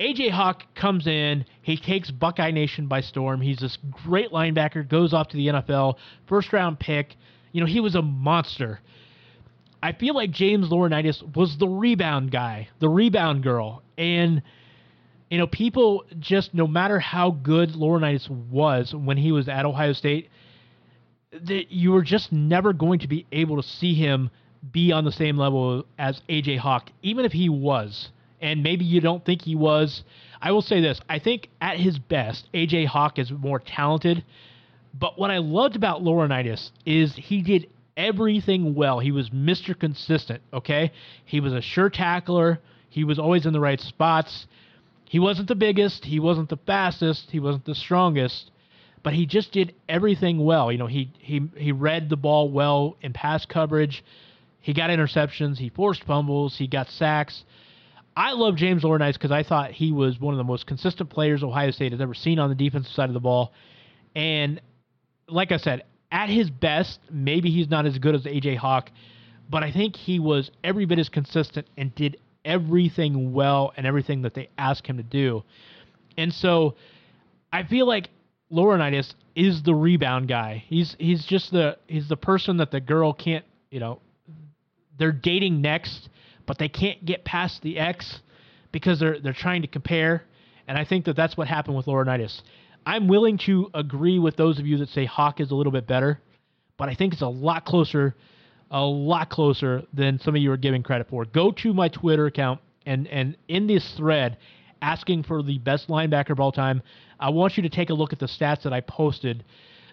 AJ 0.00 0.30
Hawk 0.30 0.62
comes 0.74 1.06
in, 1.06 1.44
he 1.62 1.76
takes 1.76 2.10
Buckeye 2.10 2.50
Nation 2.50 2.88
by 2.88 3.00
storm. 3.00 3.40
He's 3.40 3.58
this 3.58 3.78
great 4.04 4.30
linebacker, 4.30 4.88
goes 4.88 5.12
off 5.12 5.28
to 5.28 5.36
the 5.36 5.48
NFL, 5.48 5.96
first 6.26 6.52
round 6.52 6.80
pick. 6.80 7.16
You 7.52 7.60
know, 7.60 7.66
he 7.66 7.80
was 7.80 7.94
a 7.94 8.02
monster. 8.02 8.80
I 9.82 9.92
feel 9.92 10.14
like 10.14 10.30
James 10.30 10.68
Laurinaitis 10.68 11.36
was 11.36 11.56
the 11.58 11.68
rebound 11.68 12.30
guy, 12.30 12.68
the 12.78 12.88
rebound 12.88 13.42
girl. 13.42 13.82
And, 13.98 14.42
you 15.30 15.38
know, 15.38 15.46
people 15.46 16.04
just, 16.18 16.54
no 16.54 16.66
matter 16.66 16.98
how 16.98 17.30
good 17.30 17.70
Laurinaitis 17.70 18.28
was 18.28 18.94
when 18.94 19.16
he 19.16 19.32
was 19.32 19.48
at 19.48 19.66
Ohio 19.66 19.92
State, 19.92 20.30
that 21.32 21.72
you 21.72 21.92
were 21.92 22.02
just 22.02 22.32
never 22.32 22.72
going 22.72 23.00
to 23.00 23.08
be 23.08 23.26
able 23.32 23.60
to 23.60 23.68
see 23.68 23.94
him 23.94 24.30
be 24.70 24.92
on 24.92 25.04
the 25.04 25.12
same 25.12 25.36
level 25.36 25.84
as 25.98 26.20
AJ 26.28 26.58
Hawk, 26.58 26.90
even 27.02 27.24
if 27.24 27.32
he 27.32 27.48
was. 27.48 28.10
And 28.42 28.62
maybe 28.62 28.84
you 28.84 29.00
don't 29.00 29.24
think 29.24 29.42
he 29.42 29.54
was. 29.54 30.02
I 30.42 30.52
will 30.52 30.62
say 30.62 30.80
this 30.80 31.00
I 31.08 31.18
think 31.18 31.48
at 31.60 31.78
his 31.78 31.98
best, 31.98 32.48
AJ 32.52 32.86
Hawk 32.86 33.18
is 33.18 33.30
more 33.30 33.60
talented. 33.60 34.24
But 34.98 35.18
what 35.18 35.30
I 35.30 35.38
loved 35.38 35.76
about 35.76 36.02
Laurinaitis 36.02 36.70
is 36.84 37.14
he 37.16 37.40
did 37.40 37.68
everything 37.96 38.74
well. 38.74 38.98
He 38.98 39.10
was 39.10 39.30
Mr. 39.30 39.78
Consistent, 39.78 40.42
okay? 40.52 40.92
He 41.24 41.40
was 41.40 41.52
a 41.52 41.62
sure 41.62 41.88
tackler. 41.88 42.60
He 42.90 43.04
was 43.04 43.18
always 43.18 43.46
in 43.46 43.54
the 43.54 43.60
right 43.60 43.80
spots. 43.80 44.46
He 45.08 45.18
wasn't 45.18 45.48
the 45.48 45.54
biggest, 45.54 46.06
he 46.06 46.20
wasn't 46.20 46.48
the 46.48 46.58
fastest, 46.66 47.30
he 47.30 47.38
wasn't 47.38 47.66
the 47.66 47.74
strongest, 47.74 48.50
but 49.02 49.12
he 49.12 49.26
just 49.26 49.52
did 49.52 49.74
everything 49.88 50.42
well. 50.42 50.72
You 50.72 50.78
know, 50.78 50.86
he 50.86 51.12
he 51.18 51.50
he 51.54 51.70
read 51.70 52.08
the 52.08 52.16
ball 52.16 52.50
well 52.50 52.96
in 53.02 53.12
pass 53.12 53.44
coverage. 53.44 54.02
He 54.60 54.72
got 54.72 54.90
interceptions, 54.90 55.58
he 55.58 55.68
forced 55.68 56.04
fumbles, 56.04 56.56
he 56.56 56.66
got 56.66 56.88
sacks. 56.88 57.44
I 58.16 58.32
love 58.32 58.56
James 58.56 58.82
Laurinaitis 58.82 59.14
because 59.14 59.30
I 59.30 59.42
thought 59.42 59.70
he 59.70 59.92
was 59.92 60.20
one 60.20 60.34
of 60.34 60.38
the 60.38 60.44
most 60.44 60.66
consistent 60.66 61.10
players 61.10 61.42
Ohio 61.42 61.70
State 61.70 61.92
has 61.92 62.00
ever 62.00 62.14
seen 62.14 62.38
on 62.38 62.48
the 62.50 62.54
defensive 62.54 62.92
side 62.92 63.08
of 63.08 63.14
the 63.14 63.20
ball. 63.20 63.52
And 64.14 64.60
like 65.28 65.52
I 65.52 65.56
said, 65.56 65.84
at 66.10 66.28
his 66.28 66.50
best, 66.50 67.00
maybe 67.10 67.50
he's 67.50 67.70
not 67.70 67.86
as 67.86 67.98
good 67.98 68.14
as 68.14 68.24
AJ 68.24 68.58
Hawk, 68.58 68.90
but 69.48 69.62
I 69.62 69.72
think 69.72 69.96
he 69.96 70.18
was 70.18 70.50
every 70.62 70.84
bit 70.84 70.98
as 70.98 71.08
consistent 71.08 71.66
and 71.76 71.94
did 71.94 72.18
everything 72.44 73.32
well 73.32 73.72
and 73.76 73.86
everything 73.86 74.22
that 74.22 74.34
they 74.34 74.48
asked 74.58 74.86
him 74.86 74.98
to 74.98 75.02
do. 75.02 75.42
And 76.18 76.32
so 76.32 76.74
I 77.52 77.62
feel 77.64 77.86
like 77.86 78.10
Laurinaitis 78.52 79.14
is 79.34 79.62
the 79.62 79.74
rebound 79.74 80.28
guy. 80.28 80.64
He's 80.66 80.94
he's 80.98 81.24
just 81.24 81.50
the 81.50 81.78
he's 81.86 82.08
the 82.08 82.16
person 82.16 82.58
that 82.58 82.70
the 82.70 82.80
girl 82.80 83.14
can't 83.14 83.44
you 83.70 83.80
know 83.80 84.00
they're 84.98 85.12
dating 85.12 85.62
next, 85.62 86.10
but 86.52 86.58
they 86.58 86.68
can't 86.68 87.02
get 87.02 87.24
past 87.24 87.62
the 87.62 87.78
X 87.78 88.20
because 88.72 89.00
they're 89.00 89.18
they're 89.18 89.32
trying 89.32 89.62
to 89.62 89.68
compare. 89.68 90.22
And 90.68 90.76
I 90.76 90.84
think 90.84 91.06
that 91.06 91.16
that's 91.16 91.34
what 91.34 91.48
happened 91.48 91.78
with 91.78 91.86
Laurinaitis. 91.86 92.42
I'm 92.84 93.08
willing 93.08 93.38
to 93.46 93.70
agree 93.72 94.18
with 94.18 94.36
those 94.36 94.58
of 94.58 94.66
you 94.66 94.76
that 94.76 94.90
say 94.90 95.06
Hawk 95.06 95.40
is 95.40 95.50
a 95.50 95.54
little 95.54 95.72
bit 95.72 95.86
better, 95.86 96.20
but 96.76 96.90
I 96.90 96.94
think 96.94 97.14
it's 97.14 97.22
a 97.22 97.26
lot 97.26 97.64
closer, 97.64 98.14
a 98.70 98.82
lot 98.82 99.30
closer 99.30 99.84
than 99.94 100.18
some 100.18 100.36
of 100.36 100.42
you 100.42 100.52
are 100.52 100.58
giving 100.58 100.82
credit 100.82 101.08
for. 101.08 101.24
Go 101.24 101.52
to 101.52 101.72
my 101.72 101.88
Twitter 101.88 102.26
account 102.26 102.60
and 102.84 103.08
and 103.08 103.38
in 103.48 103.66
this 103.66 103.94
thread 103.96 104.36
asking 104.82 105.22
for 105.22 105.42
the 105.42 105.56
best 105.56 105.88
linebacker 105.88 106.32
of 106.32 106.40
all 106.40 106.52
time, 106.52 106.82
I 107.18 107.30
want 107.30 107.56
you 107.56 107.62
to 107.62 107.70
take 107.70 107.88
a 107.88 107.94
look 107.94 108.12
at 108.12 108.18
the 108.18 108.26
stats 108.26 108.64
that 108.64 108.74
I 108.74 108.82
posted. 108.82 109.42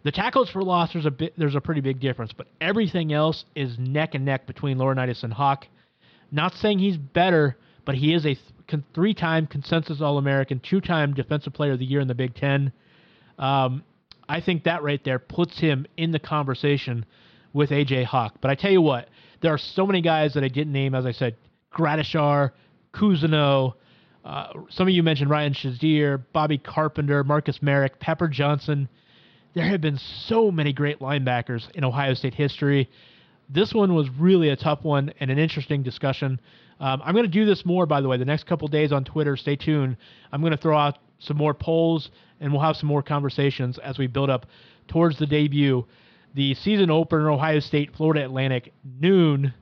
The 0.04 0.12
tackles 0.12 0.50
for 0.50 0.62
loss 0.62 0.91
there's 0.91 1.06
a 1.06 1.12
bit 1.12 1.36
there's 1.38 1.56
a 1.56 1.62
pretty 1.62 1.80
big 1.80 2.02
difference, 2.02 2.34
but 2.34 2.48
everything 2.60 3.13
else 3.13 3.45
is 3.56 3.80
neck 3.80 4.13
and 4.13 4.26
neck 4.26 4.45
between 4.45 4.78
Laurinaitis 4.78 5.24
and 5.24 5.32
Hawk. 5.32 5.65
Not 6.31 6.53
saying 6.55 6.79
he's 6.79 6.97
better, 6.97 7.57
but 7.85 7.95
he 7.95 8.13
is 8.13 8.25
a 8.25 8.37
th- 8.67 8.83
three-time 8.93 9.47
consensus 9.47 10.01
All-American, 10.01 10.59
two-time 10.59 11.13
Defensive 11.13 11.53
Player 11.53 11.73
of 11.73 11.79
the 11.79 11.85
Year 11.85 12.01
in 12.01 12.07
the 12.07 12.15
Big 12.15 12.35
Ten. 12.35 12.71
Um, 13.37 13.83
I 14.27 14.41
think 14.41 14.63
that 14.65 14.83
right 14.83 15.03
there 15.03 15.19
puts 15.19 15.59
him 15.59 15.85
in 15.97 16.11
the 16.11 16.19
conversation 16.19 17.05
with 17.53 17.71
AJ 17.71 18.05
Hawk. 18.05 18.35
But 18.41 18.51
I 18.51 18.55
tell 18.55 18.71
you 18.71 18.81
what, 18.81 19.09
there 19.41 19.53
are 19.53 19.57
so 19.57 19.87
many 19.87 20.01
guys 20.01 20.35
that 20.35 20.43
I 20.43 20.49
didn't 20.49 20.73
name, 20.73 20.93
as 20.93 21.05
I 21.05 21.11
said, 21.11 21.35
Gradishar, 21.73 22.51
Cousineau, 22.93 23.73
uh, 24.25 24.53
some 24.69 24.87
of 24.87 24.93
you 24.93 25.01
mentioned 25.01 25.29
Ryan 25.29 25.53
Shazier, 25.53 26.23
Bobby 26.33 26.57
Carpenter, 26.57 27.23
Marcus 27.23 27.61
Marek, 27.61 27.99
Pepper 27.99 28.27
Johnson. 28.27 28.89
There 29.53 29.65
have 29.65 29.81
been 29.81 29.97
so 29.97 30.51
many 30.51 30.73
great 30.73 30.99
linebackers 30.99 31.69
in 31.71 31.83
Ohio 31.83 32.13
State 32.13 32.35
history. 32.35 32.89
This 33.49 33.73
one 33.73 33.95
was 33.95 34.07
really 34.17 34.49
a 34.49 34.55
tough 34.55 34.83
one 34.83 35.12
and 35.19 35.31
an 35.31 35.39
interesting 35.39 35.83
discussion. 35.83 36.39
Um, 36.79 37.01
I'm 37.03 37.13
going 37.13 37.25
to 37.25 37.31
do 37.31 37.45
this 37.45 37.65
more, 37.65 37.85
by 37.85 38.01
the 38.01 38.07
way, 38.07 38.17
the 38.17 38.25
next 38.25 38.45
couple 38.45 38.67
days 38.67 38.91
on 38.91 39.03
Twitter. 39.03 39.35
Stay 39.35 39.55
tuned. 39.55 39.97
I'm 40.31 40.41
going 40.41 40.51
to 40.51 40.57
throw 40.57 40.77
out 40.77 40.99
some 41.19 41.38
more 41.38 41.53
polls 41.53 42.12
and 42.39 42.51
we'll 42.51 42.62
have 42.62 42.75
some 42.75 42.88
more 42.88 43.03
conversations 43.03 43.77
as 43.79 43.97
we 43.97 44.07
build 44.07 44.29
up 44.29 44.45
towards 44.88 45.17
the 45.17 45.25
debut. 45.25 45.85
The 46.35 46.53
season 46.53 46.91
opener, 46.91 47.31
Ohio 47.31 47.59
State, 47.59 47.95
Florida 47.95 48.23
Atlantic, 48.23 48.71
noon 48.83 49.53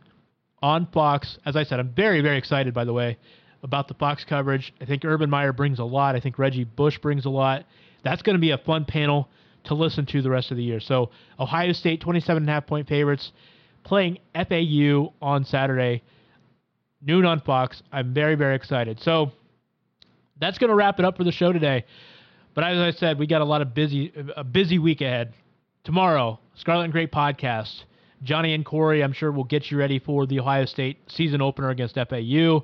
on 0.62 0.88
Fox. 0.94 1.38
As 1.46 1.56
I 1.56 1.64
said, 1.64 1.80
I'm 1.80 1.94
very, 1.94 2.22
very 2.22 2.38
excited, 2.38 2.74
by 2.74 2.84
the 2.84 2.94
way 2.94 3.18
about 3.64 3.88
the 3.88 3.94
Fox 3.96 4.24
coverage. 4.24 4.74
I 4.82 4.86
think 4.86 5.04
Urban 5.06 5.30
Meyer 5.30 5.54
brings 5.54 5.80
a 5.80 5.84
lot. 5.84 6.16
I 6.16 6.20
think 6.20 6.40
Reggie 6.40 6.64
Bush 6.64 6.98
brings 7.00 7.26
a 7.26 7.30
lot. 7.30 7.66
That's 8.04 8.22
going 8.22 8.36
to 8.36 8.40
be 8.40 8.52
a 8.52 8.58
fun 8.58 8.86
panel 8.86 9.30
to 9.66 9.74
listen 9.74 10.06
to 10.08 10.22
the 10.22 10.30
rest 10.30 10.52
of 10.52 10.58
the 10.58 10.64
year. 10.64 10.80
So 10.80 11.12
Ohio 11.40 11.74
State, 11.74 12.02
27 12.02 12.44
and 12.44 12.50
a 12.50 12.54
half 12.54 12.68
point 12.68 12.88
favorites, 12.88 13.32
playing 13.88 14.20
FAU 14.36 15.14
on 15.22 15.46
Saturday, 15.46 16.04
noon 17.02 17.26
on 17.26 17.40
Fox. 17.40 17.82
I'm 17.92 18.14
very, 18.14 18.36
very 18.36 18.56
excited. 18.56 19.00
So 19.02 19.32
that's 20.40 20.58
going 20.58 20.70
to 20.70 20.76
wrap 20.76 21.00
it 21.00 21.06
up 21.06 21.16
for 21.18 21.24
the 21.24 21.32
show 21.32 21.54
today. 21.54 21.86
But 22.54 22.66
as 22.66 22.78
I 22.80 22.98
said, 22.98 23.18
we 23.18 23.28
got 23.28 23.42
a 23.42 23.46
lot 23.46 23.62
of 23.62 23.74
busy, 23.74 24.12
a 24.36 24.44
busy 24.44 24.78
week 24.78 25.00
ahead. 25.02 25.34
Tomorrow, 25.86 26.40
Scarlet 26.56 26.84
and 26.84 26.92
Gray 26.92 27.08
podcast. 27.08 27.84
Johnny 28.24 28.54
and 28.54 28.66
Corey, 28.66 29.04
I'm 29.04 29.14
sure 29.14 29.32
will 29.32 29.46
get 29.46 29.72
you 29.72 29.78
ready 29.78 30.00
for 30.00 30.26
the 30.26 30.40
Ohio 30.40 30.66
State 30.66 30.98
season 31.08 31.42
opener 31.42 31.70
against 31.70 31.96
FAU. 31.96 32.64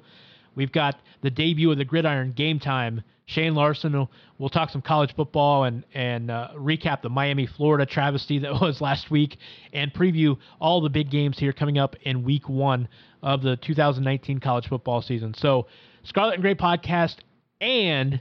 We've 0.55 0.71
got 0.71 0.99
the 1.21 1.29
debut 1.29 1.71
of 1.71 1.77
the 1.77 1.85
Gridiron 1.85 2.33
Game 2.33 2.59
Time. 2.59 3.01
Shane 3.25 3.55
Larson 3.55 3.93
will, 3.93 4.11
will 4.37 4.49
talk 4.49 4.69
some 4.69 4.81
college 4.81 5.15
football 5.15 5.63
and 5.63 5.85
and 5.93 6.29
uh, 6.29 6.49
recap 6.55 7.01
the 7.01 7.09
Miami 7.09 7.47
Florida 7.47 7.85
travesty 7.85 8.39
that 8.39 8.53
was 8.61 8.81
last 8.81 9.09
week 9.09 9.37
and 9.71 9.93
preview 9.93 10.37
all 10.59 10.81
the 10.81 10.89
big 10.89 11.09
games 11.09 11.39
here 11.39 11.53
coming 11.53 11.77
up 11.77 11.95
in 12.01 12.23
Week 12.23 12.47
One 12.49 12.87
of 13.21 13.41
the 13.41 13.55
2019 13.57 14.39
college 14.39 14.67
football 14.67 15.01
season. 15.01 15.33
So 15.33 15.67
Scarlet 16.03 16.33
and 16.33 16.43
Gray 16.43 16.55
podcast 16.55 17.17
and 17.61 18.19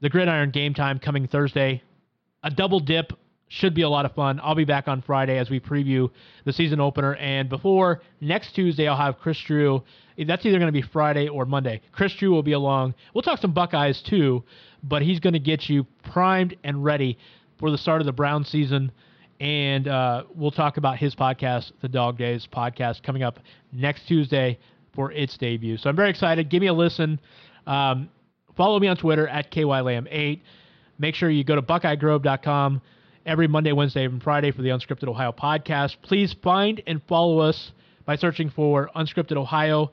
the 0.00 0.08
Gridiron 0.08 0.50
Game 0.50 0.74
Time 0.74 0.98
coming 0.98 1.28
Thursday. 1.28 1.82
A 2.42 2.50
double 2.50 2.80
dip 2.80 3.12
should 3.54 3.74
be 3.74 3.82
a 3.82 3.88
lot 3.88 4.04
of 4.04 4.12
fun. 4.14 4.40
I'll 4.42 4.54
be 4.54 4.64
back 4.64 4.88
on 4.88 5.02
Friday 5.02 5.38
as 5.38 5.50
we 5.50 5.60
preview 5.60 6.10
the 6.44 6.52
season 6.52 6.80
opener. 6.80 7.14
And 7.16 7.48
before 7.48 8.02
next 8.20 8.54
Tuesday, 8.54 8.88
I'll 8.88 8.96
have 8.96 9.18
Chris 9.18 9.38
Drew 9.40 9.82
that's 10.18 10.46
either 10.46 10.58
going 10.58 10.68
to 10.68 10.72
be 10.72 10.82
Friday 10.82 11.28
or 11.28 11.44
Monday. 11.44 11.80
Chris 11.92 12.14
Drew 12.14 12.30
will 12.30 12.42
be 12.42 12.52
along. 12.52 12.94
We'll 13.12 13.22
talk 13.22 13.40
some 13.40 13.52
Buckeyes 13.52 14.00
too, 14.02 14.44
but 14.82 15.02
he's 15.02 15.18
going 15.18 15.32
to 15.32 15.40
get 15.40 15.68
you 15.68 15.86
primed 16.04 16.56
and 16.62 16.84
ready 16.84 17.18
for 17.58 17.70
the 17.70 17.78
start 17.78 18.00
of 18.00 18.06
the 18.06 18.12
Brown 18.12 18.44
season. 18.44 18.92
And 19.40 19.88
uh, 19.88 20.24
we'll 20.34 20.52
talk 20.52 20.76
about 20.76 20.98
his 20.98 21.14
podcast, 21.14 21.72
the 21.82 21.88
Dog 21.88 22.16
Days 22.16 22.46
podcast, 22.52 23.02
coming 23.02 23.24
up 23.24 23.40
next 23.72 24.06
Tuesday 24.06 24.58
for 24.94 25.10
its 25.10 25.36
debut. 25.36 25.76
So 25.76 25.90
I'm 25.90 25.96
very 25.96 26.10
excited. 26.10 26.48
Give 26.48 26.60
me 26.60 26.68
a 26.68 26.72
listen. 26.72 27.20
Um, 27.66 28.08
follow 28.56 28.78
me 28.78 28.86
on 28.86 28.96
Twitter 28.96 29.26
at 29.26 29.50
KYLam8. 29.50 30.40
Make 30.98 31.16
sure 31.16 31.28
you 31.28 31.42
go 31.42 31.56
to 31.56 31.62
BuckeyeGrove.com 31.62 32.80
every 33.26 33.48
Monday, 33.48 33.72
Wednesday, 33.72 34.04
and 34.04 34.22
Friday 34.22 34.50
for 34.50 34.62
the 34.62 34.68
Unscripted 34.68 35.08
Ohio 35.08 35.32
podcast. 35.32 35.96
Please 36.02 36.34
find 36.42 36.82
and 36.86 37.02
follow 37.08 37.38
us 37.38 37.72
by 38.04 38.16
searching 38.16 38.50
for 38.50 38.90
Unscripted 38.94 39.36
Ohio 39.36 39.90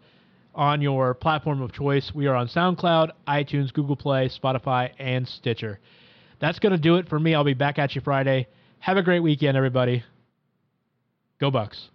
on 0.53 0.81
your 0.81 1.13
platform 1.13 1.61
of 1.61 1.71
choice. 1.71 2.11
We 2.13 2.27
are 2.27 2.35
on 2.35 2.47
SoundCloud, 2.47 3.11
iTunes, 3.27 3.73
Google 3.73 3.95
Play, 3.95 4.29
Spotify, 4.29 4.91
and 4.99 5.27
Stitcher. 5.27 5.79
That's 6.39 6.59
going 6.59 6.73
to 6.73 6.81
do 6.81 6.95
it 6.95 7.07
for 7.07 7.19
me. 7.19 7.33
I'll 7.33 7.43
be 7.43 7.53
back 7.53 7.79
at 7.79 7.95
you 7.95 8.01
Friday. 8.01 8.47
Have 8.79 8.97
a 8.97 9.03
great 9.03 9.21
weekend, 9.21 9.55
everybody. 9.55 10.03
Go 11.39 11.51
Bucks. 11.51 11.89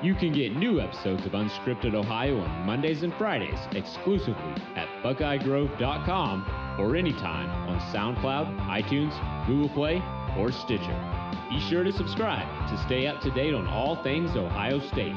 You 0.00 0.14
can 0.14 0.32
get 0.32 0.54
new 0.54 0.80
episodes 0.80 1.26
of 1.26 1.32
Unscripted 1.32 1.94
Ohio 1.94 2.38
on 2.38 2.64
Mondays 2.64 3.02
and 3.02 3.12
Fridays 3.14 3.58
exclusively 3.72 4.54
at 4.76 4.86
BuckeyeGrove.com 5.02 6.76
or 6.78 6.94
anytime 6.94 7.50
on 7.68 7.80
SoundCloud, 7.92 8.60
iTunes, 8.68 9.46
Google 9.48 9.68
Play, 9.70 10.00
or 10.38 10.52
Stitcher. 10.52 10.96
Be 11.50 11.58
sure 11.68 11.82
to 11.82 11.92
subscribe 11.92 12.46
to 12.68 12.78
stay 12.84 13.08
up 13.08 13.20
to 13.22 13.30
date 13.32 13.54
on 13.54 13.66
all 13.66 14.00
things 14.04 14.36
Ohio 14.36 14.78
State. 14.78 15.16